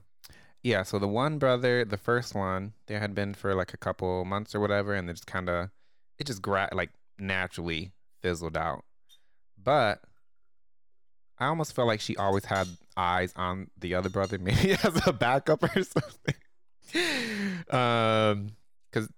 [0.65, 4.25] Yeah so the one brother the first one they had been for like a couple
[4.25, 5.71] months or whatever and they just kind of
[6.19, 7.93] it just gra- like naturally
[8.23, 8.85] fizzled out.
[9.63, 10.03] But
[11.39, 15.13] i almost felt like she always had eyes on the other brother maybe as a
[15.13, 16.35] backup or something.
[17.71, 18.51] Um
[18.91, 19.09] because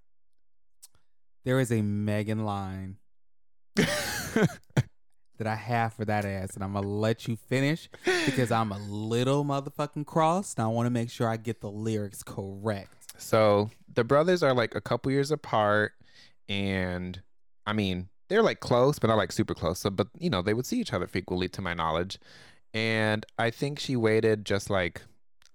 [1.44, 2.96] There is a Megan line
[5.38, 7.88] that I have for that ass, and I'm gonna let you finish
[8.24, 10.58] because I'm a little motherfucking crossed.
[10.58, 13.12] And I want to make sure I get the lyrics correct.
[13.18, 15.92] So the brothers are like a couple years apart,
[16.48, 17.20] and
[17.66, 19.80] I mean they're like close, but not like super close.
[19.80, 22.18] So, but you know they would see each other frequently, to my knowledge.
[22.74, 25.02] And I think she waited just like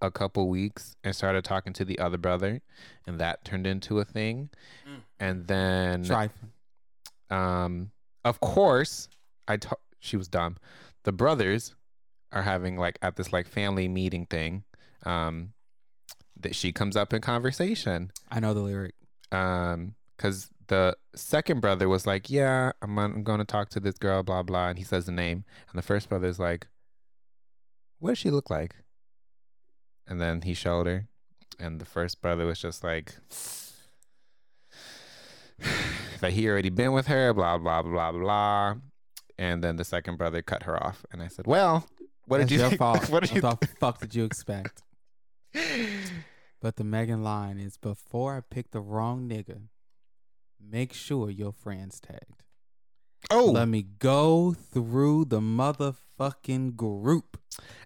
[0.00, 2.60] a couple weeks and started talking to the other brother,
[3.06, 4.50] and that turned into a thing.
[4.88, 5.00] Mm.
[5.20, 6.50] And then, Trifling.
[7.30, 7.90] um,
[8.24, 9.08] of course,
[9.48, 10.56] I to- she was dumb.
[11.04, 11.74] The brothers
[12.32, 14.64] are having like at this like family meeting thing.
[15.04, 15.52] Um,
[16.40, 18.94] that she comes up in conversation I know the lyric.
[19.30, 23.96] um because the second brother was like yeah i'm, I'm going to talk to this
[23.98, 26.66] girl blah blah and he says the name and the first brother's like
[28.00, 28.76] what does she look like
[30.06, 31.06] and then he showed her
[31.60, 33.14] and the first brother was just like
[36.20, 38.74] that he already been with her blah blah blah blah blah
[39.38, 41.86] and then the second brother cut her off and i said well
[42.26, 43.10] what That's did you your think- fault.
[43.10, 44.82] what did you what the fuck did you expect?
[46.60, 49.62] But the Megan line is before I pick the wrong nigga,
[50.60, 52.44] make sure your friends tagged.
[53.32, 57.40] oh Let me go through the motherfucking group.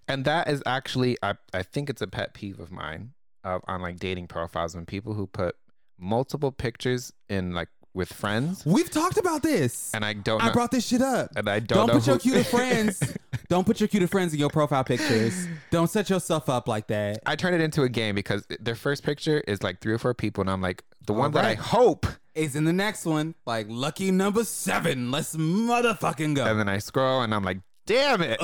[0.07, 3.13] And that is actually, I, I think it's a pet peeve of mine
[3.45, 5.57] of on like dating profiles when people who put
[5.99, 9.91] multiple pictures in like with friends, We've talked about this.
[9.95, 11.31] and I don't I know, brought this shit up.
[11.35, 13.17] and I don't, Don't, know put your who- cuter friends.
[13.49, 15.47] Don't put your cuter friends in your profile pictures.
[15.71, 17.21] Don't set yourself up like that.
[17.27, 20.15] I turned it into a game because their first picture is like three or four
[20.15, 23.67] people, and I'm like, the one that I hope, Is in the next one like
[23.69, 25.11] lucky number seven.
[25.11, 26.45] Let's motherfucking go.
[26.45, 28.41] and then I scroll, and I'm like, damn it.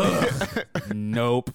[0.94, 1.50] nope.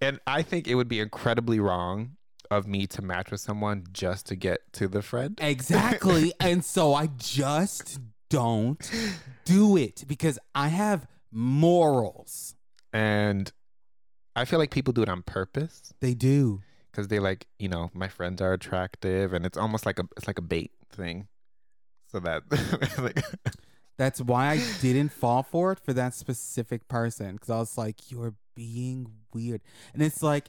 [0.00, 2.12] and I think it would be incredibly wrong
[2.52, 5.38] of me to match with someone just to get to the friend.
[5.42, 6.32] Exactly.
[6.40, 7.98] and so I just
[8.30, 8.78] don't
[9.44, 12.54] do it because I have morals.
[12.92, 13.50] And
[14.36, 15.92] I feel like people do it on purpose.
[16.00, 16.60] They do.
[16.90, 20.26] because they like you know my friends are attractive and it's almost like a it's
[20.26, 21.26] like a bait thing
[22.10, 22.42] so that
[22.98, 23.22] like
[23.98, 28.10] That's why I didn't fall for it for that specific person because I was like,
[28.10, 29.60] you're being weird.
[29.92, 30.48] And it's like,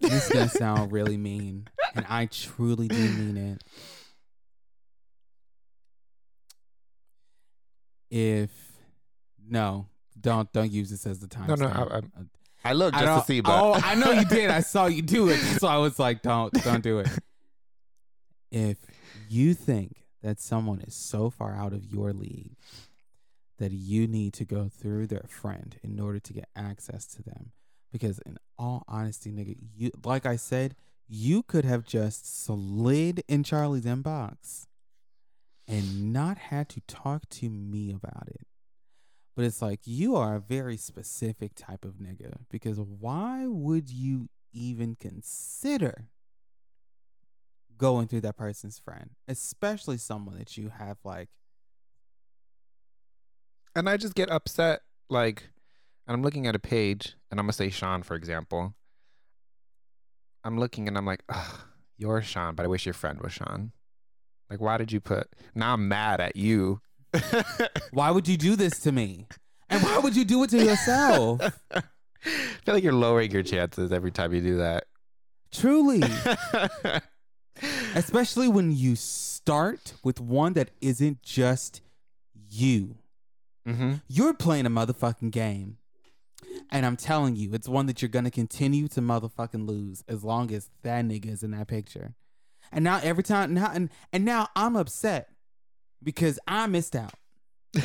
[0.00, 1.68] this is going to sound really mean.
[1.94, 3.62] And I truly do mean it.
[8.10, 8.50] If,
[9.48, 9.88] no,
[10.20, 11.48] don't don't use this as the time.
[11.48, 12.00] No, no, I- I- uh,
[12.64, 14.50] I look just to see but Oh, I know you did.
[14.50, 15.36] I saw you do it.
[15.38, 17.08] So I was like, don't don't do it.
[18.50, 18.78] If
[19.28, 22.56] you think that someone is so far out of your league
[23.58, 27.52] that you need to go through their friend in order to get access to them,
[27.92, 30.76] because in all honesty, nigga, you like I said,
[31.08, 34.66] you could have just slid in Charlie's inbox
[35.68, 38.46] and not had to talk to me about it.
[39.34, 44.28] But it's like you are a very specific type of nigga because why would you
[44.52, 46.08] even consider
[47.76, 51.28] going through that person's friend, especially someone that you have like
[53.74, 54.80] and I just get upset
[55.10, 55.50] like
[56.06, 58.74] and I'm looking at a page and I'm gonna say Sean for example
[60.44, 61.60] I'm looking and I'm like Ugh,
[61.98, 63.72] you're Sean but I wish your friend was Sean
[64.50, 66.80] like why did you put now I'm mad at you
[67.92, 69.26] why would you do this to me?
[69.68, 71.40] And why would you do it to yourself?
[71.74, 71.82] I
[72.64, 74.84] feel like you're lowering your chances every time you do that
[75.52, 76.02] Truly.
[77.94, 81.80] Especially when you start with one that isn't just
[82.50, 82.96] you.
[83.66, 83.94] mm-hmm.
[84.08, 85.78] You're playing a motherfucking game.
[86.70, 90.52] And I'm telling you, it's one that you're gonna continue to motherfucking lose as long
[90.52, 92.14] as that nigga is in that picture.
[92.72, 95.28] And now every time now and, and now I'm upset
[96.02, 97.14] because I missed out.
[97.76, 97.80] I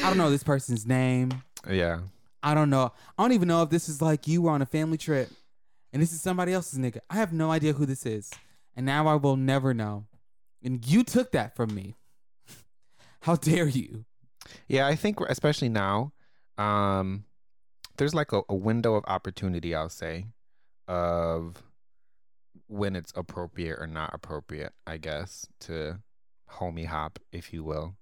[0.00, 1.42] don't know this person's name.
[1.68, 2.00] yeah
[2.42, 2.92] I don't know.
[3.18, 5.28] I don't even know if this is like you were on a family trip
[5.92, 7.00] and this is somebody else's nigga.
[7.10, 8.30] I have no idea who this is.
[8.76, 10.06] And now I will never know.
[10.62, 11.96] and you took that from me.
[13.22, 14.04] How dare you?
[14.68, 16.12] Yeah, I think especially now,
[16.58, 17.24] um,
[17.96, 19.74] there's like a, a window of opportunity.
[19.74, 20.26] I'll say,
[20.86, 21.62] of
[22.66, 24.72] when it's appropriate or not appropriate.
[24.86, 26.00] I guess to
[26.50, 27.94] homie hop, if you will.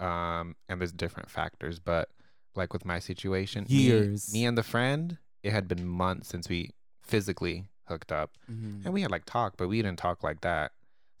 [0.00, 2.08] Um, and there's different factors, but
[2.54, 4.32] like with my situation, me- Years.
[4.32, 6.70] me, and the friend, it had been months since we
[7.02, 8.84] physically hooked up, Mhm.
[8.84, 10.72] and we had like talk, but we didn't talk like that.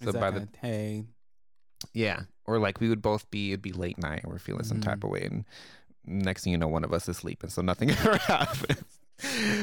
[0.02, 1.06] So It's by the hey,
[1.92, 4.80] yeah, or like we would both be it'd be late night and we're feeling some
[4.80, 5.04] type Mhm.
[5.04, 5.44] of way, and
[6.08, 8.98] next thing you know, one of us is sleeping, so nothing ever happens.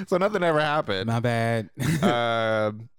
[0.07, 1.07] so nothing ever happened.
[1.07, 1.69] my bad.
[2.03, 2.89] um,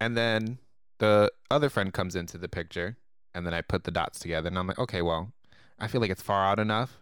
[0.00, 0.58] and then
[0.98, 2.96] the other friend comes into the picture,
[3.34, 5.32] and then I put the dots together, and I'm like, okay, well,
[5.78, 6.98] I feel like it's far out enough.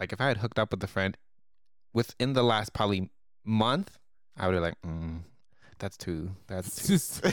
[0.00, 1.16] Like if I had hooked up with the friend
[1.92, 3.10] within the last probably
[3.44, 3.98] month,
[4.36, 5.20] I would have like, mm,
[5.78, 7.24] that's too, that's too, Just-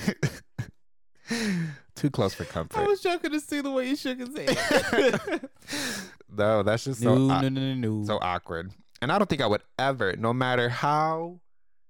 [1.96, 2.80] too close for comfort.
[2.80, 5.42] I was joking to see the way you shook his head.
[6.38, 8.06] no, that's just so no, au- no, no, no, no.
[8.06, 8.72] so awkward.
[9.02, 11.40] And I don't think I would ever, no matter how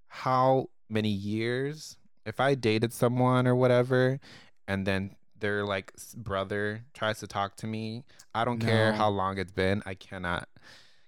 [0.08, 4.20] how many years, if I dated someone or whatever,
[4.68, 9.38] and then their like brother tries to talk to me, I don't care how long
[9.38, 9.82] it's been.
[9.86, 10.48] I cannot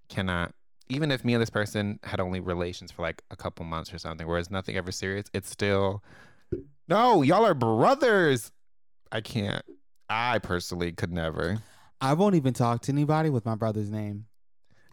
[0.09, 0.53] cannot
[0.89, 3.97] even if me and this person had only relations for like a couple months or
[3.97, 6.03] something, where whereas nothing ever serious, it's still
[6.88, 8.51] no, y'all are brothers.
[9.11, 9.63] I can't.
[10.09, 11.59] I personally could never.
[12.01, 14.25] I won't even talk to anybody with my brother's name.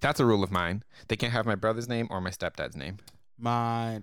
[0.01, 0.83] That's a rule of mine.
[1.09, 2.99] They can't have my brother's name or my stepdad's name.
[3.39, 4.03] My,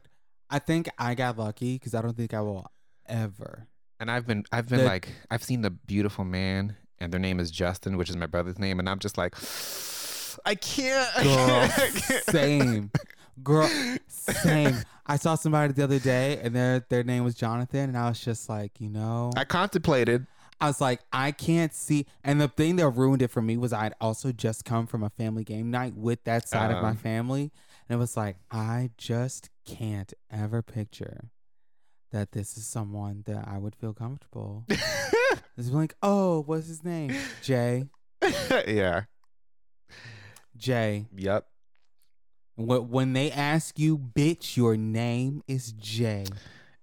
[0.49, 2.67] I think I got lucky because I don't think I will
[3.07, 3.67] ever.
[3.99, 7.39] And I've been I've been The- like I've seen the beautiful man and their name
[7.39, 9.35] is Justin, which is my brother's name, and I'm just like
[10.45, 11.23] I can't.
[11.23, 11.25] Girl,
[11.77, 12.23] I can't.
[12.25, 12.91] same.
[13.43, 13.69] Girl,
[14.07, 14.75] same.
[15.05, 18.19] I saw somebody the other day and their their name was Jonathan, and I was
[18.19, 20.27] just like, you know, I contemplated.
[20.59, 22.07] I was like, I can't see.
[22.23, 25.09] And the thing that ruined it for me was I'd also just come from a
[25.11, 26.95] family game night with that side of my Uh.
[26.95, 27.51] family.
[27.87, 31.29] And it was like, I just can't ever picture
[32.11, 34.65] that this is someone that I would feel comfortable.
[35.59, 37.15] It's like, oh, what's his name?
[37.41, 37.85] Jay.
[38.67, 39.03] yeah.
[40.55, 41.05] Jay.
[41.15, 41.47] Yep.
[42.57, 46.25] Wh- When they ask you, bitch, your name is Jay.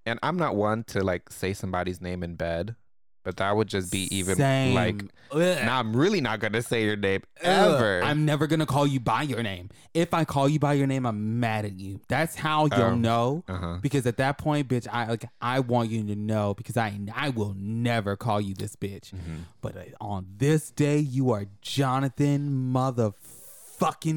[0.07, 2.77] And I'm not one to like say somebody's name in bed,
[3.25, 4.75] but that would just be even Same.
[4.75, 5.03] like
[5.33, 5.41] Ugh.
[5.65, 7.75] now I'm really not gonna say your name Ugh.
[7.75, 8.03] ever.
[8.05, 9.71] I'm never gonna call you by your name.
[9.95, 12.01] If I call you by your name, I'm mad at you.
[12.09, 12.95] That's how you'll Oh.
[12.95, 13.45] know.
[13.49, 13.79] uh-huh.
[13.81, 17.31] Because at that point, bitch, I like I want you to know because I I
[17.31, 19.13] will never call you this bitch.
[19.15, 19.45] Mhm.
[19.63, 23.15] But uh, on this day, you are Jonathan motherfucking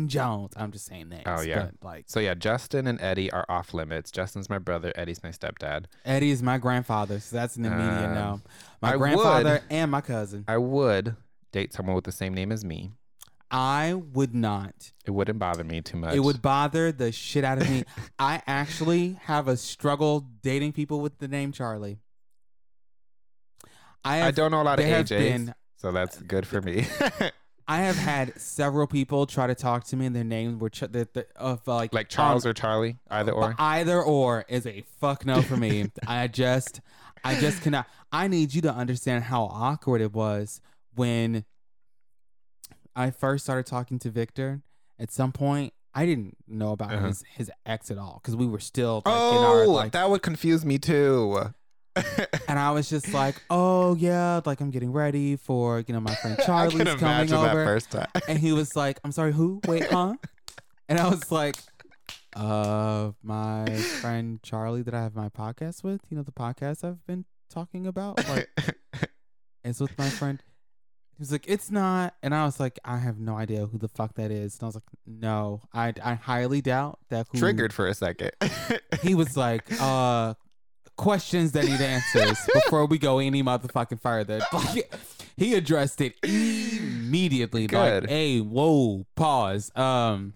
[0.07, 0.53] Jones.
[0.55, 1.23] I'm just saying that.
[1.25, 1.69] Oh, yeah.
[1.79, 4.11] But, like So yeah, Justin and Eddie are off limits.
[4.11, 5.85] Justin's my brother, Eddie's my stepdad.
[6.05, 8.41] Eddie is my grandfather, so that's an immediate Um, no.
[8.81, 10.45] My I grandfather would- and my cousin.
[10.47, 11.15] I would
[11.51, 12.91] date someone with the same name as me.
[13.49, 14.91] I would not.
[15.05, 16.13] It wouldn't bother me too much.
[16.13, 17.83] It would bother the shit out of me.
[18.19, 21.99] I actually have a struggle dating people with the name Charlie.
[24.03, 26.85] I have, I don't know a lot of AJs, been- so that's good for me.
[27.69, 30.79] I have had several people try to talk to me, and their names were ch-
[30.81, 33.55] the, the, of like like Charles um, or Charlie, either or.
[33.59, 35.91] Either or is a fuck no for me.
[36.07, 36.79] I just,
[37.23, 37.87] I just cannot.
[38.11, 40.61] I need you to understand how awkward it was
[40.95, 41.43] when
[42.95, 44.61] I first started talking to Victor.
[44.99, 47.07] At some point, I didn't know about Uh-huh.
[47.07, 49.91] his his ex at all because we were still like, in our oh, like.
[49.91, 51.51] that would confuse me too.
[52.47, 56.15] and I was just like, oh yeah, like I'm getting ready for you know my
[56.15, 57.65] friend Charlie's coming over.
[57.65, 58.07] first time.
[58.27, 59.61] And he was like, I'm sorry, who?
[59.67, 60.15] Wait, huh?
[60.89, 61.57] And I was like,
[62.33, 63.65] uh, my
[63.99, 67.85] friend Charlie that I have my podcast with, you know, the podcast I've been talking
[67.85, 68.49] about, like,
[69.65, 70.41] it's with my friend.
[71.17, 72.15] He was like, it's not.
[72.23, 74.55] And I was like, I have no idea who the fuck that is.
[74.55, 77.37] And I was like, no, I, I highly doubt that who.
[77.39, 78.31] Triggered for a second.
[79.01, 80.35] He was like, uh,
[80.97, 84.41] questions that need answers before we go any motherfucking further.
[84.53, 84.93] Like,
[85.37, 87.67] he addressed it immediately.
[87.67, 88.03] Good.
[88.03, 89.71] Like, hey, whoa, pause.
[89.75, 90.33] Um,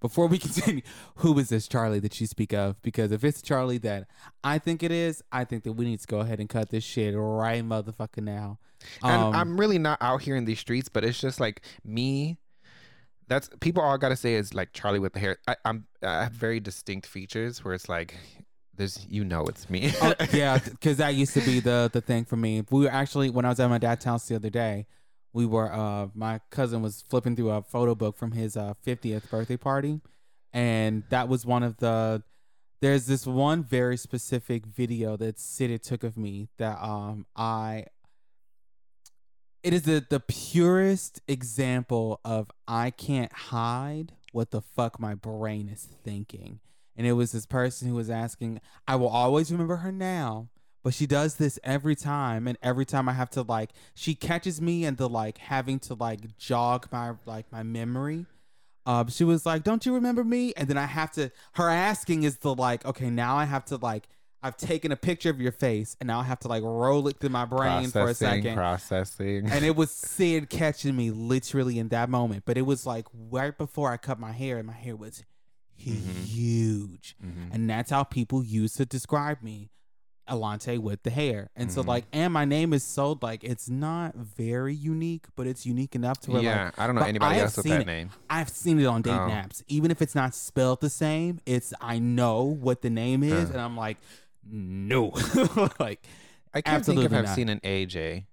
[0.00, 0.82] before we continue,
[1.16, 2.80] who is this Charlie that you speak of?
[2.82, 4.08] Because if it's Charlie that
[4.42, 6.82] I think it is, I think that we need to go ahead and cut this
[6.82, 8.58] shit right motherfucking now.
[9.02, 12.38] and Um, I'm really not out here in these streets, but it's just like me.
[13.28, 15.38] That's people all gotta say is like Charlie with the hair.
[15.46, 18.16] I, I'm I have very distinct features where it's like
[18.76, 19.92] there's you know it's me.
[20.00, 22.64] oh, yeah, because that used to be the the thing for me.
[22.70, 24.86] We were actually when I was at my dad's house the other day,
[25.32, 29.30] we were uh my cousin was flipping through a photo book from his uh 50th
[29.30, 30.00] birthday party,
[30.52, 32.22] and that was one of the.
[32.80, 37.86] There's this one very specific video that Sid took of me that um I.
[39.62, 45.68] it is the the purest example of I can't hide what the fuck my brain
[45.68, 46.58] is thinking.
[46.96, 50.48] And it was this person who was asking, I will always remember her now,
[50.82, 54.60] but she does this every time and every time I have to like she catches
[54.60, 58.26] me in the like having to like jog my like my memory.
[58.84, 61.30] Um, she was like, "Don't you remember me?" And then I have to.
[61.52, 64.08] Her asking is the like, okay, now I have to like.
[64.42, 67.20] I've taken a picture of your face, and now I have to like roll it
[67.20, 69.46] through my brain for a Processing, second processing.
[69.48, 72.42] and it was Sid catching me literally in that moment.
[72.44, 75.22] But it was like right before I cut my hair, and my hair was
[75.90, 76.24] Mhm.
[76.24, 77.52] huge, Mhm.
[77.52, 79.70] and that's how people used to describe me,
[80.28, 81.50] Alante with the hair.
[81.56, 81.86] And so Mhm.
[81.88, 86.20] like, and my name is so like it's not very unique, but it's unique enough
[86.20, 87.86] to where yeah, like I don't know anybody else with that it.
[87.86, 88.10] name.
[88.30, 89.28] I've seen it on date Oh.
[89.28, 91.40] apps, even if it's not spelled the same.
[91.44, 93.54] It's I know what the name is, Uh.
[93.54, 93.98] and I'm like,
[94.44, 95.10] no,
[95.80, 96.06] like
[96.54, 97.34] I can't think if I've not.
[97.34, 98.26] seen an AJ.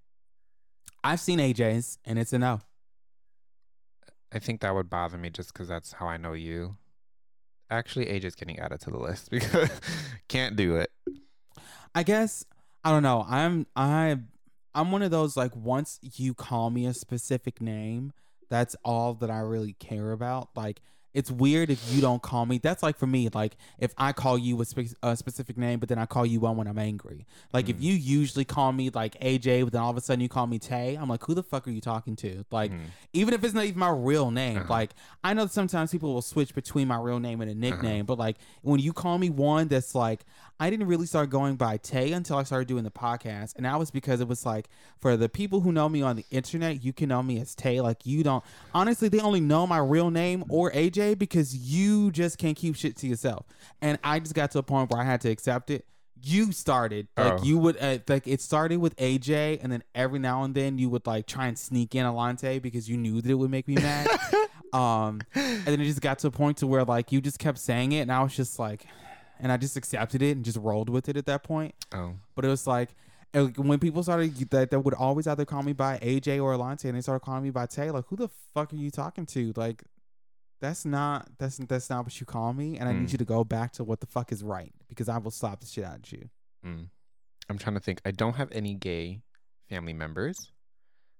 [1.02, 2.60] I've seen AJ's, and it's a no.
[4.32, 6.76] I think that would bother me just because that's how I know you.
[7.70, 9.70] Actually, age is getting added to the list because
[10.28, 10.90] can't do it.
[11.94, 12.44] I guess
[12.84, 13.24] I don't know.
[13.28, 14.18] I'm I
[14.74, 18.12] I'm one of those like once you call me a specific name,
[18.48, 20.48] that's all that I really care about.
[20.54, 20.80] Like
[21.12, 22.58] it's weird if you don't call me.
[22.58, 25.88] That's like for me, like if I call you a, spe- a specific name, but
[25.88, 27.26] then I call you one when I'm angry.
[27.52, 27.82] Like if Mm.
[27.82, 30.58] you usually call me like AJ, but then all of a sudden you call me
[30.58, 32.44] Tay, I'm like, who the fuck are you talking to?
[32.50, 32.80] Like Mm.
[33.12, 34.58] even if it's not even my real name.
[34.58, 34.66] Uh-huh.
[34.70, 34.90] Like
[35.24, 37.76] I know that sometimes people will switch between my real name and a Uh-huh.
[37.76, 40.24] nickname, but like when you call me one that's like
[40.62, 43.78] I didn't really start going by Tay until I started doing the podcast, and that
[43.78, 44.68] was because it was like
[45.00, 47.80] for the people who know me on the internet, you can know me as Tay.
[47.80, 48.44] Like you don't
[48.74, 52.96] honestly, they only know my real name or AJ because you just can't keep shit
[52.98, 53.46] to yourself.
[53.80, 55.84] And I just got to a point where I had to accept it.
[56.22, 57.42] You started like Oh.
[57.42, 60.90] you would uh, like it started with AJ, and then every now and then you
[60.90, 63.74] would like try and sneak in Alante because you knew that it would make me
[63.76, 64.06] mad.
[64.74, 67.56] um, and then it just got to a point to where like you just kept
[67.58, 68.84] saying it, and I was just like,
[69.38, 71.74] and I just accepted it and just rolled with it at that point.
[71.92, 72.90] Oh, But it was like
[73.32, 76.96] when people started that, that would always either call me by AJ or Alante, and
[76.96, 77.90] they started calling me by Tay.
[77.90, 79.52] Like, who the fuck are you talking to?
[79.56, 79.84] Like,
[80.60, 83.12] that's not that's that's not what you call me, and I need Mm.
[83.12, 85.66] you to go back to what the fuck is right because I will slap the
[85.66, 86.28] shit out of you.
[86.64, 86.88] mm.
[87.48, 88.00] I'm trying to think.
[88.04, 89.22] I don't have any gay
[89.68, 90.52] family members,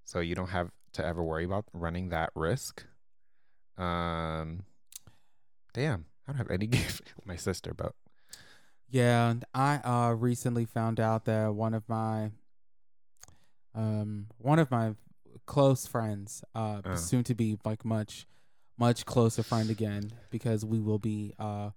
[0.05, 2.85] so you don't have to ever worry about running that risk.
[3.79, 4.65] Um,
[5.73, 6.85] damn, I don't have any gay.
[7.25, 7.95] My sister, but
[8.89, 12.31] Yeah, and I uh recently found out that one of my
[13.75, 14.95] um one of my
[15.47, 16.97] close friends, uh, Uh.
[16.97, 18.27] soon to be like much
[18.81, 21.71] much closer friend again because we will be uh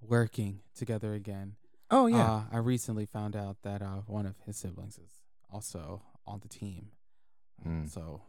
[0.00, 1.56] working together again.
[1.90, 2.30] oh yeah.
[2.30, 5.10] Uh, I recently found out that uh one of his siblings is
[5.50, 6.92] also on the team.
[7.66, 7.90] Mm.
[7.90, 8.22] So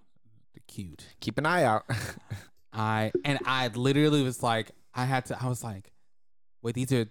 [0.67, 1.05] cute.
[1.19, 1.83] keep an eye out.
[2.73, 5.41] I and I literally was like, I had to.
[5.41, 5.91] I was like,
[6.61, 7.05] wait, these are.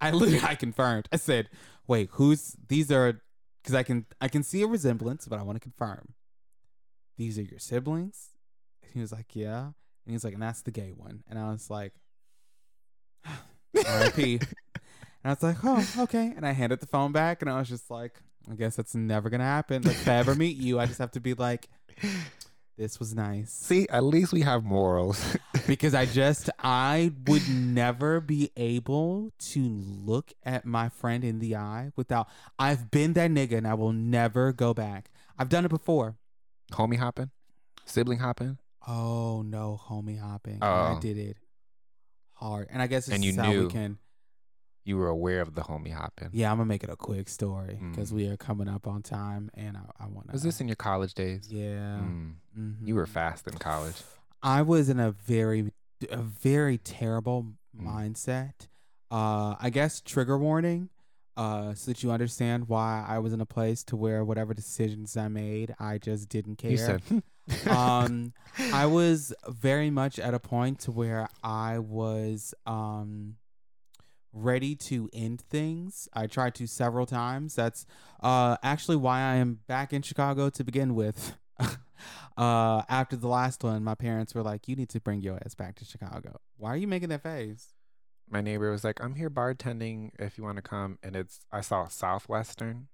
[0.00, 1.08] I literally I confirmed.
[1.12, 1.48] I said,
[1.86, 3.20] wait, who's these are?
[3.62, 6.14] Because I can I can see a resemblance, but I want to confirm.
[7.16, 8.30] These are your siblings.
[8.92, 9.70] He was like, yeah,
[10.04, 11.92] and he's like, and that's the gay one, and I was like,
[13.26, 14.34] R.I.P.
[14.34, 14.42] and
[15.24, 17.90] I was like, oh, okay, and I handed the phone back, and I was just
[17.90, 19.82] like, I guess that's never gonna happen.
[19.82, 21.68] Like, if I ever meet you, I just have to be like,
[22.76, 25.36] this was nice See, at least we have morals.
[25.66, 31.56] because I just I would never be able to look at my friend in the
[31.56, 32.28] eye without
[32.58, 35.10] I've been that nigga and I will never go back.
[35.38, 36.16] I've done it before.
[36.72, 37.30] Homie hopping,
[37.84, 38.58] sibling hopping.
[38.86, 40.54] Oh no, homie hopping.
[40.54, 41.00] And I Oh.
[41.00, 41.36] did it
[42.34, 42.68] hard.
[42.70, 43.68] And I guess And you is how we knew.
[43.68, 43.98] can
[44.86, 46.28] You were aware of the homie hopping.
[46.32, 48.16] Yeah, I'm gonna make it a quick story because Mm.
[48.16, 51.14] we are coming up on time and I, I wanna Was this in your college
[51.14, 51.50] days?
[51.50, 52.00] Yeah.
[52.00, 52.34] Mm.
[52.58, 52.86] mhm.
[52.86, 53.96] You were fast in college.
[54.42, 55.72] I was in a very,
[56.10, 57.86] a very terrible Mm.
[57.86, 58.68] mindset.
[59.10, 60.90] Uh, I guess trigger warning,
[61.36, 65.16] uh, so that you understand why I was in a place to where whatever decisions
[65.16, 66.70] I made, I just didn't care.
[66.72, 67.02] You said.
[67.66, 68.32] um,
[68.72, 73.36] I was very much at a point to where I was um
[74.32, 76.08] ready to end things.
[76.12, 77.54] I tried to several times.
[77.54, 77.86] That's
[78.22, 81.36] uh actually why I am back in Chicago to begin with.
[82.36, 85.54] uh after the last one, my parents were like, You need to bring your ass
[85.54, 86.40] back to Chicago.
[86.56, 87.74] Why are you making that face?
[88.28, 90.10] My neighbor was like, "I'm here bartending.
[90.18, 92.88] If you want to come." And it's I saw Southwestern.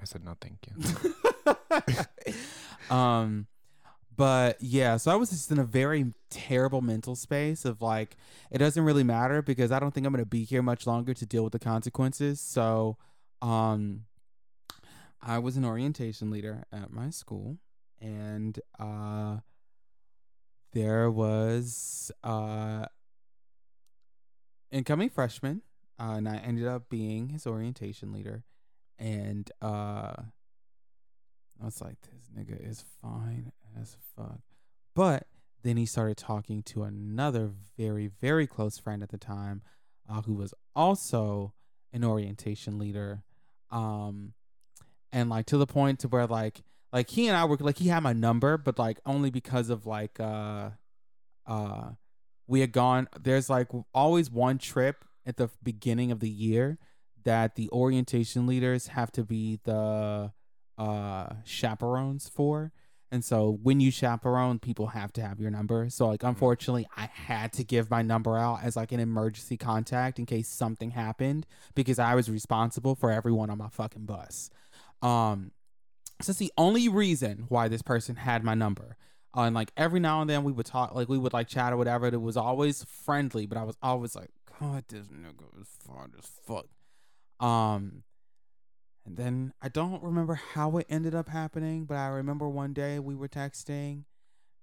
[0.00, 2.34] I said, "No, thank you."
[2.90, 3.48] um
[4.16, 8.16] but yeah so i was just in a very terrible mental space of like
[8.50, 11.14] it doesn't really matter because i don't think i'm going to be here much longer
[11.14, 12.40] to deal with the consequences.
[12.40, 12.96] So
[13.40, 14.04] um
[15.20, 17.58] i was an orientation leader at my school
[18.02, 19.36] and uh,
[20.72, 22.86] there was uh,
[24.70, 25.62] incoming freshman,
[25.98, 28.44] uh, and I ended up being his orientation leader,
[28.98, 30.14] and uh,
[31.60, 34.40] I was like, this nigga is fine as fuck,
[34.94, 35.26] but
[35.62, 39.62] then he started talking to another very very close friend at the time,
[40.08, 41.54] uh, who was also
[41.92, 43.22] an orientation leader,
[43.70, 44.32] um,
[45.12, 46.62] and like to the point to where like
[46.92, 49.86] like he and I were like he had my number, but like only because of
[49.86, 50.70] like uh
[51.46, 51.90] uh
[52.46, 56.78] we had gone there's like always one trip at the beginning of the year
[57.24, 60.32] that the orientation leaders have to be the
[60.78, 62.72] uh chaperones for.
[63.12, 65.90] And so when you chaperone, people have to have your number.
[65.90, 70.18] So like unfortunately, I had to give my number out as like an emergency contact
[70.18, 74.48] in case something happened because I was responsible for everyone on my fucking bus.
[75.02, 75.52] Um
[76.22, 78.96] so that's the only reason why this person had my number.
[79.36, 81.72] Uh, and like every now and then we would talk, like we would like chat
[81.72, 82.06] or whatever.
[82.06, 86.30] It was always friendly, but I was always like, God, this nigga is fine as
[86.46, 86.66] fuck.
[87.44, 88.04] Um,
[89.04, 92.98] and then I don't remember how it ended up happening, but I remember one day
[92.98, 94.04] we were texting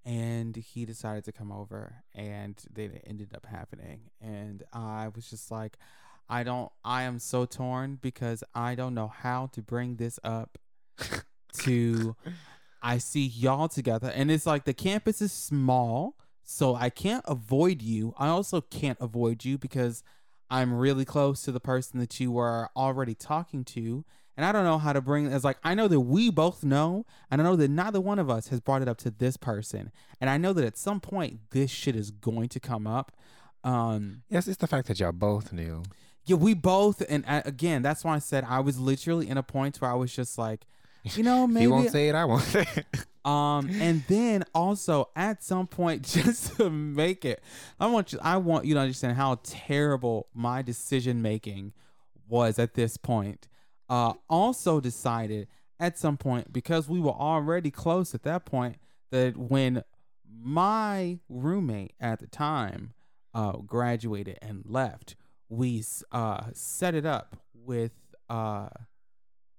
[0.06, 4.12] and he decided to come over and then it ended up happening.
[4.22, 5.78] And I was just like,
[6.30, 10.58] I don't, I am so torn because I don't know how to bring this up
[11.60, 12.16] to
[12.82, 17.82] I see y'all together and it's like the campus is small, so I can't avoid
[17.82, 18.14] you.
[18.18, 20.02] I also can't avoid you because
[20.50, 24.06] I'm really close to the person that you were already talking to.
[24.40, 27.06] And I don't know how to bring it's like I know that we both know,
[27.30, 29.92] and I know that neither one of us has brought it up to this person.
[30.22, 33.12] And I know that at some point this shit is going to come up.
[33.66, 35.84] Um Yes, it's the fact that y'all both knew.
[36.24, 39.44] yeah, we both, and uh, again, that's why I said I was literally in a
[39.44, 40.62] point where I was just like,
[41.04, 41.64] you know, maybe.
[41.64, 42.86] you won't say it, I won't say it.
[43.30, 47.44] um, and then also at some point, just to make it,
[47.78, 51.74] I want you, I want you to understand how terrible my decision making
[52.30, 53.50] was at this point.
[53.90, 55.48] Uh, also decided
[55.80, 58.76] at some point because we were already close at that point
[59.12, 59.84] that when
[60.42, 62.94] my roommate at the time
[63.34, 65.16] uh, graduated and left,
[65.50, 67.94] we uh, set it up with
[68.30, 68.70] uh,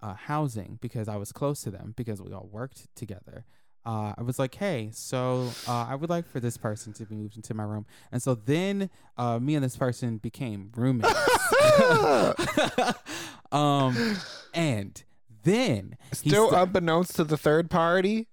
[0.03, 3.45] uh, housing because I was close to them because we all worked together.
[3.85, 7.15] Uh, I was like, hey, so uh, I would like for this person to be
[7.15, 7.87] moved into my room.
[8.13, 11.15] And so then uh, me and this person became roommates.
[13.53, 14.17] um,
[14.55, 15.03] and
[15.43, 18.29] then Still sta- unbeknownst to the third party.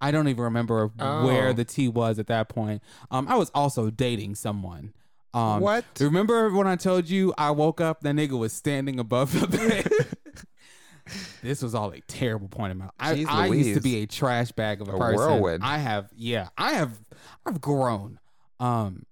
[0.00, 1.52] I don't even remember where Oh.
[1.52, 2.82] the tea was at that point.
[3.10, 4.92] Um, I was also dating someone.
[5.34, 5.84] Um, what?
[6.00, 10.44] Remember when I told you I woke up, that nigga was standing above the bed?
[11.42, 14.52] this was all a terrible point in my I, I used to be a trash
[14.52, 15.16] bag of a, A person.
[15.16, 15.64] whirlwind.
[15.64, 16.98] I have, yeah, I have,
[17.44, 18.18] I've grown.
[18.60, 19.04] Um,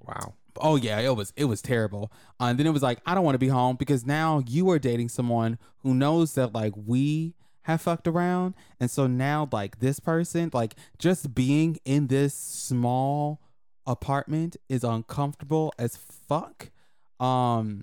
[0.00, 0.34] Wow.
[0.60, 2.12] Oh yeah, it was it was terrible.
[2.40, 4.70] Uh, and then it was like I don't want to be home because now you
[4.70, 9.80] are dating someone who knows that like we have fucked around, and so now like
[9.80, 13.40] this person, like just being in this small
[13.86, 16.70] apartment is uncomfortable as fuck.
[17.20, 17.82] Um,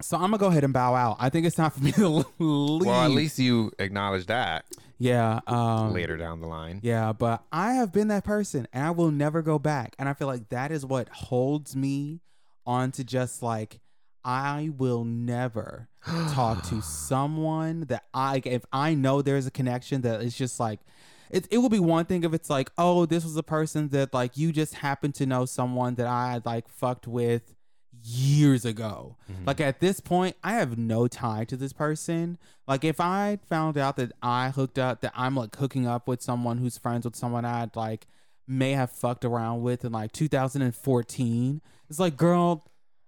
[0.00, 1.16] so I'm gonna go ahead and bow out.
[1.18, 2.26] I think it's time for me to leave.
[2.86, 4.64] Well, at least you acknowledge that
[4.98, 5.40] yeah.
[5.46, 6.80] Um, later down the line.
[6.82, 9.94] yeah, but I have been that person and I will never go back.
[9.98, 12.20] And I feel like that is what holds me
[12.66, 13.80] on to just like
[14.24, 15.88] I will never
[16.32, 20.80] talk to someone that I if I know there's a connection that it's just like
[21.30, 24.12] it it will be one thing if it's like, oh, this was a person that
[24.12, 27.54] like you just happen to know someone that I like fucked with
[28.02, 29.16] years ago.
[29.30, 29.46] Mhm.
[29.46, 32.38] Like at this point, I have no tie to this person.
[32.66, 36.22] Like if I found out that I hooked up, that I'm like hooking up with
[36.22, 38.06] someone who's friends with someone I'd like
[38.46, 42.64] may have fucked around with in like 2014, it's like, girl,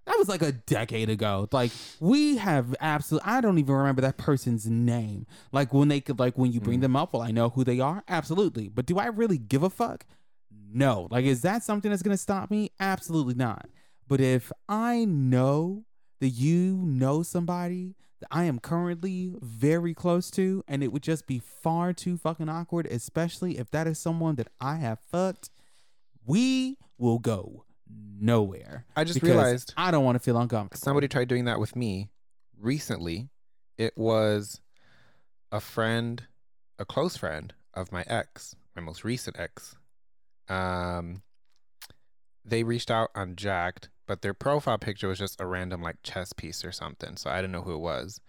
[0.07, 1.49] that was like a decade ago.
[1.53, 1.71] Like
[2.01, 5.27] we have absolutely, I don't even remember that person's name.
[5.53, 6.83] Like when they could, like when you bring Mm.
[6.83, 8.03] them up, will I know who they are?
[8.09, 8.69] Absolutely.
[8.69, 10.05] But do I really give a fuck?
[10.73, 11.09] No.
[11.11, 12.71] Like, is that something that's gonna stop me?
[12.81, 13.69] Absolutely not.
[14.11, 15.85] But if I know
[16.19, 21.29] that you know somebody that I am currently very close to, and it would just
[21.29, 25.51] be far too fucking awkward, especially if that is someone that I have fucked,
[26.27, 28.85] we will go nowhere.
[28.97, 30.83] I just realized I don't want to feel uncomfortable.
[30.83, 32.11] somebody tried doing that with me
[32.59, 33.29] recently.
[33.79, 34.61] It was
[35.53, 36.25] a friend,
[36.81, 39.77] a close friend of my ex, my most recent ex.
[40.49, 41.23] Um,
[42.45, 46.33] they reached out on Jack'd, but their profile picture was just a random like chess
[46.33, 47.17] piece or something.
[47.17, 48.21] So I didn't know who it was,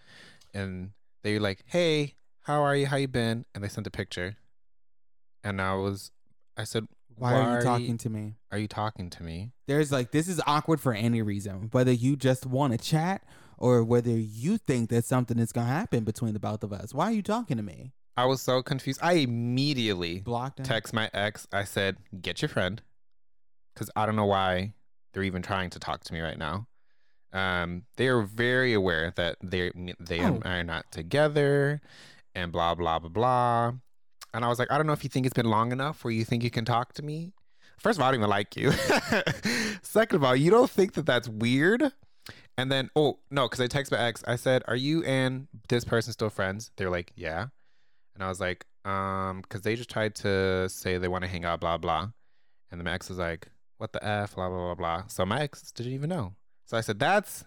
[0.54, 0.92] and
[1.24, 2.86] they were like, "Hey, how are you?
[2.86, 4.38] How you been?" And they sent a picture,
[5.44, 6.12] and I was,
[6.56, 8.36] I said, Why, are you talking to me?
[8.52, 9.54] Are you talking to me?
[9.66, 13.24] There's like this is awkward for any reason, whether you just want to chat
[13.58, 16.94] or whether you think that something is gonna happen between the both of us.
[16.94, 17.94] Why are you talking to me?
[18.16, 19.00] I was so confused.
[19.02, 20.66] I immediately Blocked him.
[20.66, 21.48] text my ex.
[21.52, 22.84] I said, "Get your friend,"
[23.74, 24.76] because I don't know why
[25.14, 26.68] they're even trying to talk to me right now.
[27.34, 30.42] Um, they are very aware that they they Oh.
[30.44, 31.82] are not together,
[32.36, 33.74] and blah blah blah blah.
[34.34, 36.12] And I was like, I don't know if you think it's been long enough where
[36.14, 37.34] you think you can talk to me.
[37.78, 38.72] First of all, I don't even like you.
[39.82, 41.92] Second of all, you don't think that that's weird.
[42.58, 44.24] And then, oh no, because I text my ex.
[44.28, 47.48] I said, "Are you and this person still friends?" They're like, "Yeah."
[48.14, 51.46] And I was like, um, because they just tried to say they want to hang
[51.46, 52.10] out, blah blah.
[52.70, 53.48] And the my ex was like,
[53.82, 55.08] "What the f?" Blah blah blah blah.
[55.08, 56.36] So my ex didn't even know.
[56.66, 57.44] So I said, "That's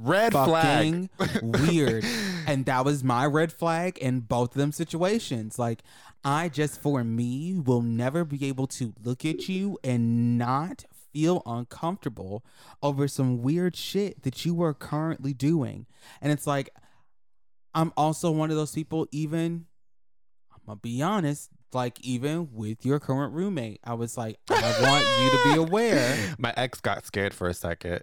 [0.00, 1.08] red flag."
[1.42, 2.04] Weird.
[2.46, 5.56] And that was my red flag in both of them situations.
[5.56, 5.82] Like,
[6.24, 11.42] I just, for me, will never be able to look at you and not feel
[11.46, 12.44] uncomfortable
[12.82, 15.86] over some weird shit that you are currently doing.
[16.20, 16.70] And it's like,
[17.72, 19.66] I'm also one of those people, even,
[20.52, 25.04] I'm gonna be honest, like, even with your current roommate, I was like, I want
[25.22, 26.34] you to be aware.
[26.38, 28.00] my ex got scared for a second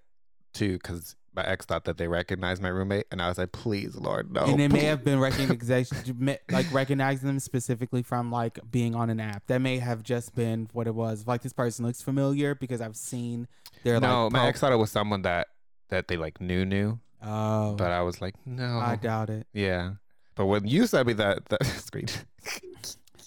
[0.54, 3.96] too, because my ex thought that they recognized my roommate, and I was like, "Please,
[3.96, 8.96] Lord, no." and it may have been recognition, like recognizing them specifically from like being
[8.96, 9.46] on an app.
[9.46, 11.28] That may have just been what it was.
[11.28, 13.48] Like this person looks familiar because I've seen
[13.84, 14.34] their no, like.
[14.34, 15.48] my pro- ex thought it was someone that
[15.90, 19.46] that they like knew knew, Oh, but I was like, no, I doubt it.
[19.54, 19.92] yeah.
[20.34, 22.08] But when you said me that, that screen,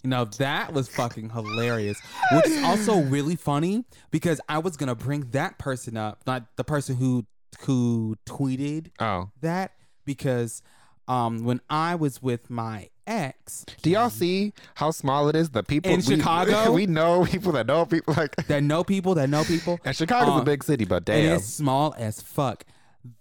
[0.02, 2.00] You know that was fucking hilarious,
[2.32, 6.64] which is also really funny because I was gonna bring that person up, not the
[6.64, 7.26] person who
[7.62, 9.72] who tweeted oh, that
[10.06, 10.62] because
[11.06, 15.50] um when I was with my ex, do y'all see how small it is?
[15.50, 16.72] The people In we- Chicago?
[16.80, 18.34] we know people that know people like.
[18.46, 19.78] that know people that know people.
[19.84, 22.64] And Chicago's Uh, a big city, but damn, it's small as fuck.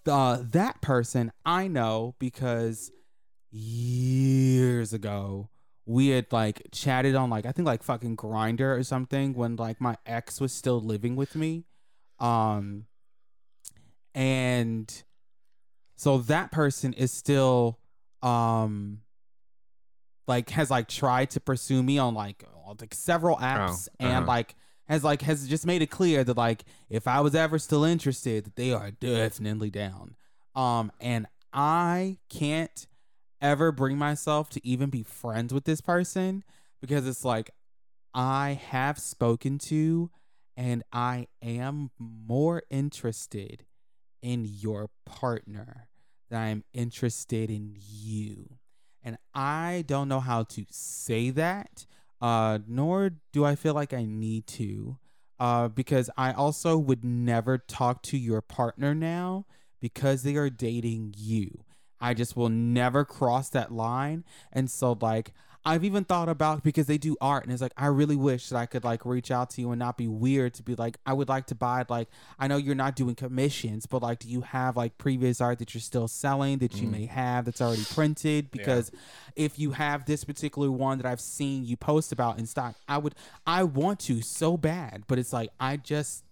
[0.05, 2.91] The that person I know because
[3.51, 5.49] years ago
[5.89, 9.81] we had like chatted on like I think like fucking Grindr or something when like
[9.81, 11.65] my ex was still living with me.
[12.19, 12.85] Um
[14.13, 15.03] and
[15.95, 17.79] so that person is still
[18.21, 18.99] um
[20.27, 24.25] like has like tried to pursue me on like, on, like several apps and uh-huh.
[24.27, 24.55] like
[24.87, 28.45] has like has just made it clear that like if I was ever still interested
[28.45, 30.15] that they are definitely down.
[30.53, 32.85] Um and I can't
[33.41, 36.43] ever bring myself to even be friends with this person
[36.81, 37.51] because it's like
[38.13, 40.09] I have spoken to
[40.57, 43.65] and I am more interested
[44.21, 45.87] in your partner
[46.29, 48.57] than I'm interested in you.
[49.03, 51.85] And I don't know how to say that,
[52.21, 54.97] uh, nor do I feel like I need to,
[55.39, 59.45] uh, because I also would never talk to your partner now
[59.79, 61.63] because they are dating you.
[62.01, 64.23] I just will never cross that line.
[64.51, 65.33] And so, like,
[65.65, 68.57] I've even thought about because they do art, and it's like I really wish that
[68.57, 71.11] I could like reach out to you and not be weird to be like I
[71.11, 72.07] would like to buy like
[72.39, 75.73] I know you're not doing commissions, but like do you have like previous art that
[75.73, 76.91] you're still selling that you Mhm.
[76.91, 78.51] may have that's already printed?
[78.51, 78.89] Because
[79.35, 82.97] if you have this particular one that I've seen you post about in stock, I
[82.97, 83.13] would
[83.45, 86.23] I want to so bad, but it's like I just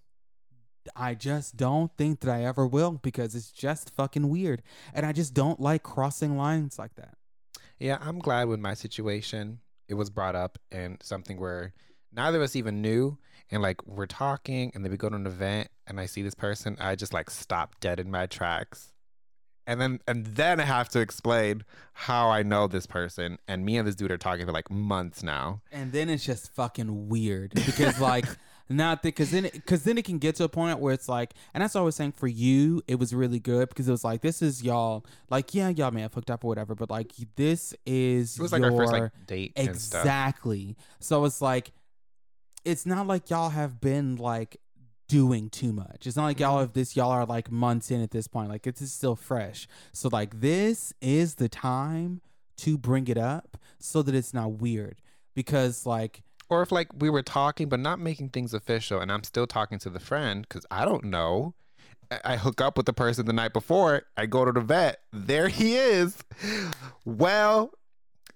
[0.96, 4.62] I just don't think that I ever will because it's just fucking weird.
[4.94, 7.16] And I just don't like crossing lines like that.
[7.80, 9.60] Yeah, I'm glad with my situation.
[9.88, 11.74] It was brought up and something where
[12.12, 13.18] neither of us even knew.
[13.50, 16.36] And like we're talking and then we go to an event and I see this
[16.36, 18.92] person, I just like stop dead in my tracks.
[19.66, 21.64] And then and then I have to explain
[21.94, 23.38] how I know this person.
[23.48, 25.62] And me and this dude are talking for like months now.
[25.72, 28.26] and then it's just fucking weird because like
[28.70, 31.62] not because then because then it can get to a point where it's like and
[31.62, 34.22] that's what I was saying for you it was really good because it was like
[34.22, 37.74] this is y'all like yeah y'all may have hooked up or whatever but like this
[37.86, 40.02] is It was like your, our first like date and stuff.
[40.02, 41.72] exactly so it's like
[42.66, 44.58] it's not like y'all have been like
[45.08, 46.62] doing too much it's not like y'all Mhm.
[46.62, 50.10] have this y'all are like months in at this point like it's still fresh so
[50.12, 52.20] like this is the time
[52.58, 55.00] to bring it up so that it's not weird
[55.34, 59.24] because like Or if like we were talking but not making things official and I'm
[59.24, 61.54] still talking to the friend because I don't know.
[62.24, 64.04] I- hook up with the person the night before.
[64.16, 65.00] I go to the vet.
[65.12, 66.18] There he is.
[67.06, 67.72] Well,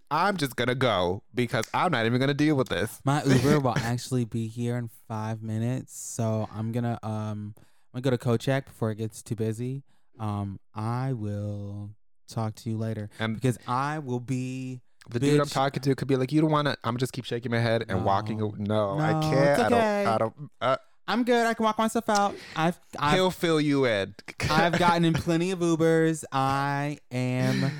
[0.10, 3.00] I'm just gonna go because I'm not even gonna deal with this.
[3.06, 7.56] My Uber will actually be here in five minutes, so I'm gonna um
[7.94, 9.84] I'm gonna go to Kochak before it gets too busy.
[10.20, 11.92] Um, I will
[12.28, 16.08] talk to you later And because I will be The dude I'm talking to could
[16.08, 18.38] be like, "You don't want to." I'm just keep shaking my head and walking.
[18.38, 18.54] No.
[18.58, 19.34] No, I can't.
[19.34, 19.82] it's I don't.
[19.82, 20.34] I don't.
[20.62, 20.78] Uh,
[21.08, 21.46] I'm good.
[21.46, 22.36] I can walk myself out.
[22.56, 24.16] I've I've, he'll fill you in.
[24.50, 26.24] I've gotten in plenty of Ubers.
[26.32, 27.72] I am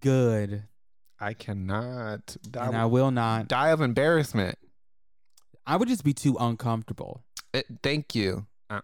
[0.00, 0.64] good,
[1.18, 3.48] I cannot die, and I will not.
[3.48, 4.58] die of embarrassment.
[5.66, 7.24] I would just be too uncomfortable.
[7.54, 8.46] It, thank you.
[8.68, 8.80] Uh.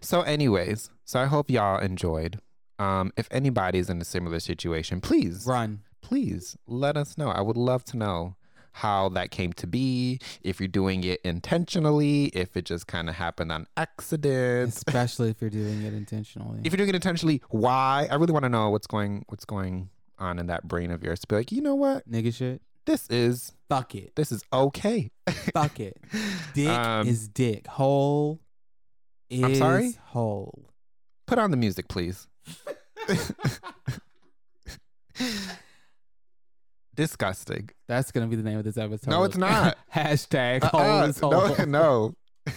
[0.00, 2.40] So, anyways, so I hope y'all enjoyed.
[2.78, 5.82] Um, if anybody's in a similar situation, please, Run.
[6.02, 7.28] Please let us know.
[7.28, 8.36] I would love to know
[8.72, 10.20] how that came to be.
[10.42, 14.74] If you're doing it intentionally, if it just kind of happened on accident.
[14.76, 16.60] especially if you're doing it intentionally.
[16.64, 18.06] If you're doing it intentionally, why?
[18.10, 21.20] I really want to know what's going what's going on in that brain of yours.
[21.20, 22.08] To be like, you know what?
[22.10, 22.62] Nigga shit.
[22.86, 24.14] This is Fuck it.
[24.16, 25.10] this is okay.
[25.52, 25.96] Fuck it.
[26.54, 27.66] Dick Um, is dick.
[27.66, 28.40] Hole
[29.28, 29.98] is I'm sorry?
[30.06, 30.70] hole.
[31.26, 32.26] Put on the music, please.
[36.94, 37.70] Disgusting.
[37.88, 39.10] That's gonna be the name of this episode.
[39.10, 39.76] No, it's not.
[39.94, 41.06] Hashtag hole Uh-uh.
[41.06, 41.30] is hole.
[41.30, 42.14] No, no,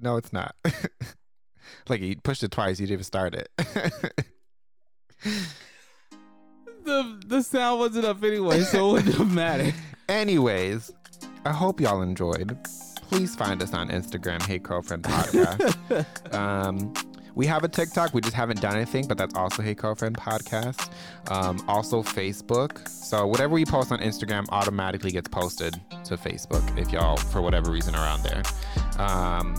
[0.00, 0.54] no, it's not.
[1.88, 3.48] like you pushed it twice, you didn't even start it.
[6.84, 9.74] The the sound wasn't up anyway, so it wouldn't have mattered.
[10.08, 10.92] Anyways,
[11.46, 12.56] I hope y'all enjoyed.
[13.08, 16.34] Please find us on Instagram, Hey Curlfriend Podcast.
[16.34, 16.92] um,
[17.34, 18.14] we have a TikTok.
[18.14, 20.90] We just haven't done anything, but that's also Hey Curlfriend Podcast.
[21.30, 22.86] Um, also Facebook.
[22.88, 25.74] So whatever we post on Instagram automatically gets posted
[26.04, 28.42] to Facebook if y'all, for whatever reason, are on there.
[28.98, 29.54] Um,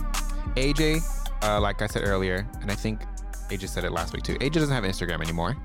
[0.56, 1.02] AJ,
[1.42, 3.02] uh, like I said earlier, and I think
[3.50, 4.34] AJ said it last week too.
[4.36, 5.56] AJ doesn't have Instagram anymore.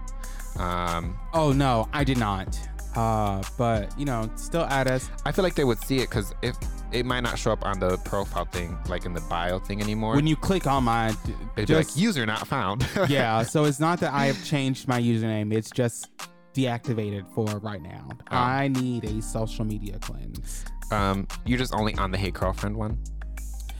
[0.59, 2.59] Um, oh no, I did not.
[2.95, 5.09] Uh, but you know, still add us.
[5.25, 6.55] I feel like they would see it because if
[6.91, 10.15] it might not show up on the profile thing, like in the bio thing anymore.
[10.15, 11.07] When you click on my,
[11.55, 12.85] It'd just be like user not found.
[13.07, 13.43] yeah.
[13.43, 15.53] So it's not that I have changed my username.
[15.53, 16.09] It's just
[16.53, 18.09] deactivated for right now.
[18.11, 18.35] Oh.
[18.35, 20.65] I need a social media cleanse.
[20.91, 22.97] um, you're just only on the Hey Curlfriend one,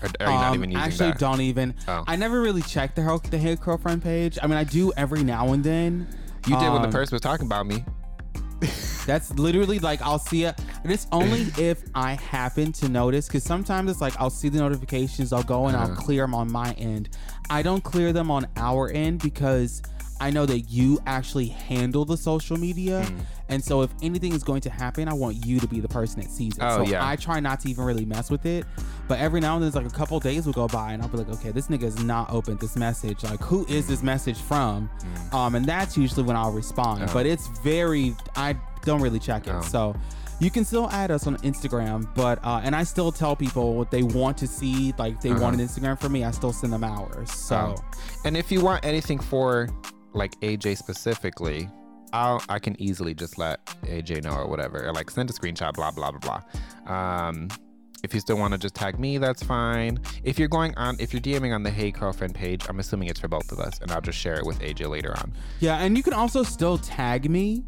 [0.01, 0.83] or are you not Um, even using it?
[0.83, 1.19] I actually, that?
[1.19, 1.75] don't even.
[1.89, 2.05] Oh.
[2.07, 4.39] I never really checked the the Hey Curlfriend page.
[4.41, 6.07] I mean, I do every now and then.
[6.47, 7.83] you did when the um, person was talking about me.
[9.05, 10.59] That's literally like I'll see it.
[10.83, 14.59] And it's only if I happen to notice, because sometimes it's like I'll see the
[14.59, 16.01] notifications, I'll go and I'll Uh-huh.
[16.01, 17.09] clear them on my end.
[17.49, 19.81] I don't clear them on our end because
[20.19, 23.01] I know that you actually handle the social media.
[23.03, 23.19] Mm.
[23.49, 26.21] And so if anything is going to happen, I want you to be the person
[26.21, 26.61] that sees it.
[26.63, 27.05] Oh, so yeah.
[27.05, 28.65] I try not to even really mess with it.
[29.11, 31.09] But every now and then, it's like a couple days will go by, and I'll
[31.09, 33.25] be like, okay, this nigga is not opened this message.
[33.25, 34.89] Like, who is this message from?
[35.33, 37.01] Um, and that's usually when I'll respond.
[37.01, 37.09] Mm.
[37.09, 37.13] Oh.
[37.15, 38.55] But it's very, I
[38.85, 39.53] don't really check it.
[39.53, 39.59] Oh.
[39.63, 39.95] So
[40.39, 43.91] you can still add us on Instagram, but uh, and I still tell people what
[43.91, 44.93] they want to see.
[44.97, 45.41] Like, they Uh-huh.
[45.41, 47.29] want an Instagram from me, I still send them ours.
[47.33, 47.83] So Oh.
[48.23, 49.67] And if you want anything for
[50.13, 51.69] like AJ specifically,
[52.13, 55.73] I'll I can easily just let AJ know or whatever, or like send a screenshot,
[55.73, 56.39] blah blah blah
[56.85, 56.95] blah.
[57.27, 57.49] Um,
[58.03, 59.99] if you still want to just tag me, that's fine.
[60.23, 63.19] If you're going on, if you're DMing on the Hey Curlfriend page, I'm assuming it's
[63.19, 65.33] for both of us, and I'll just share it with AJ later on.
[65.59, 67.63] yeah, and you can also still tag me.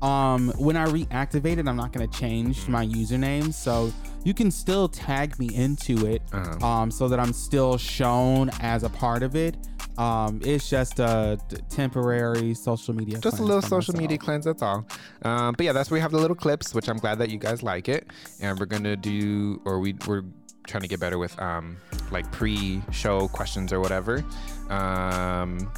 [0.00, 3.92] Um, when I reactivate it, I'm not gonna change my username, so
[4.28, 6.20] you can still tag me into it.
[6.32, 6.66] Uh-huh.
[6.66, 9.56] um, so that I'm still shown as a part of it.
[9.96, 13.18] Um, it's just a t- temporary social media.
[13.18, 14.86] just a little social media cleanse that's all
[15.22, 17.38] um, but yeah that's where we have the little clips which i'm glad that you
[17.38, 18.06] guys like it
[18.40, 20.22] and we're gonna do or we, we're
[20.68, 21.76] trying to get better with um,
[22.12, 24.24] like pre-show questions or whatever
[24.70, 25.68] um,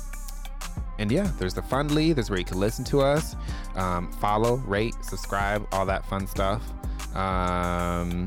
[1.00, 3.34] and yeah there's the fundly there's where you can listen to us
[3.74, 6.62] um, follow rate subscribe all that fun stuff.
[7.16, 8.26] Um,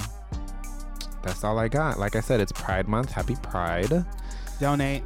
[1.21, 1.97] that's all i got.
[1.97, 3.11] Like i said it's pride month.
[3.11, 4.05] Happy pride.
[4.59, 5.03] Donate.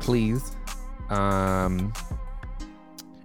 [0.00, 0.56] please
[1.10, 1.92] um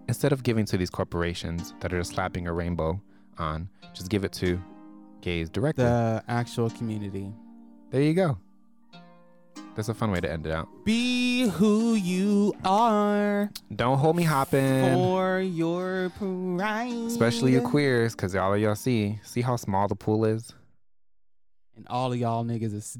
[0.07, 2.99] instead of giving to these corporations that are just slapping a rainbow
[3.37, 4.59] on just give it to
[5.21, 5.83] gays directly.
[5.83, 7.31] The actual community.
[7.91, 8.37] there you go
[9.75, 14.93] that's a fun way to end it out Be who you are don't homie hopping
[14.93, 16.91] for your pride.
[17.07, 20.53] especially you queers because all of y'all see see how small the pool is
[21.75, 22.97] And all of y'all niggas is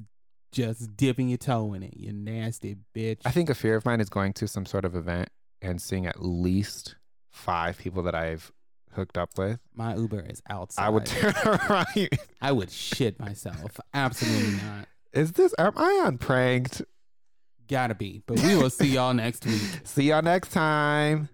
[0.52, 1.96] just dipping your toe in it.
[1.98, 3.20] You nasty bitch.
[3.26, 5.30] i think a fear of mine is going to some sort of event
[5.62, 6.96] and seeing at least
[7.32, 8.52] five people that i've
[8.94, 10.84] hooked up with my Uber is outside.
[10.86, 11.86] i would turn around
[12.42, 13.80] I would shit myself.
[13.94, 14.88] Absolutely not.
[15.14, 16.82] Is this am i on pranked
[17.68, 18.22] Gotta be.
[18.26, 19.62] But we will see y'all next week.
[19.84, 21.30] see y'all next time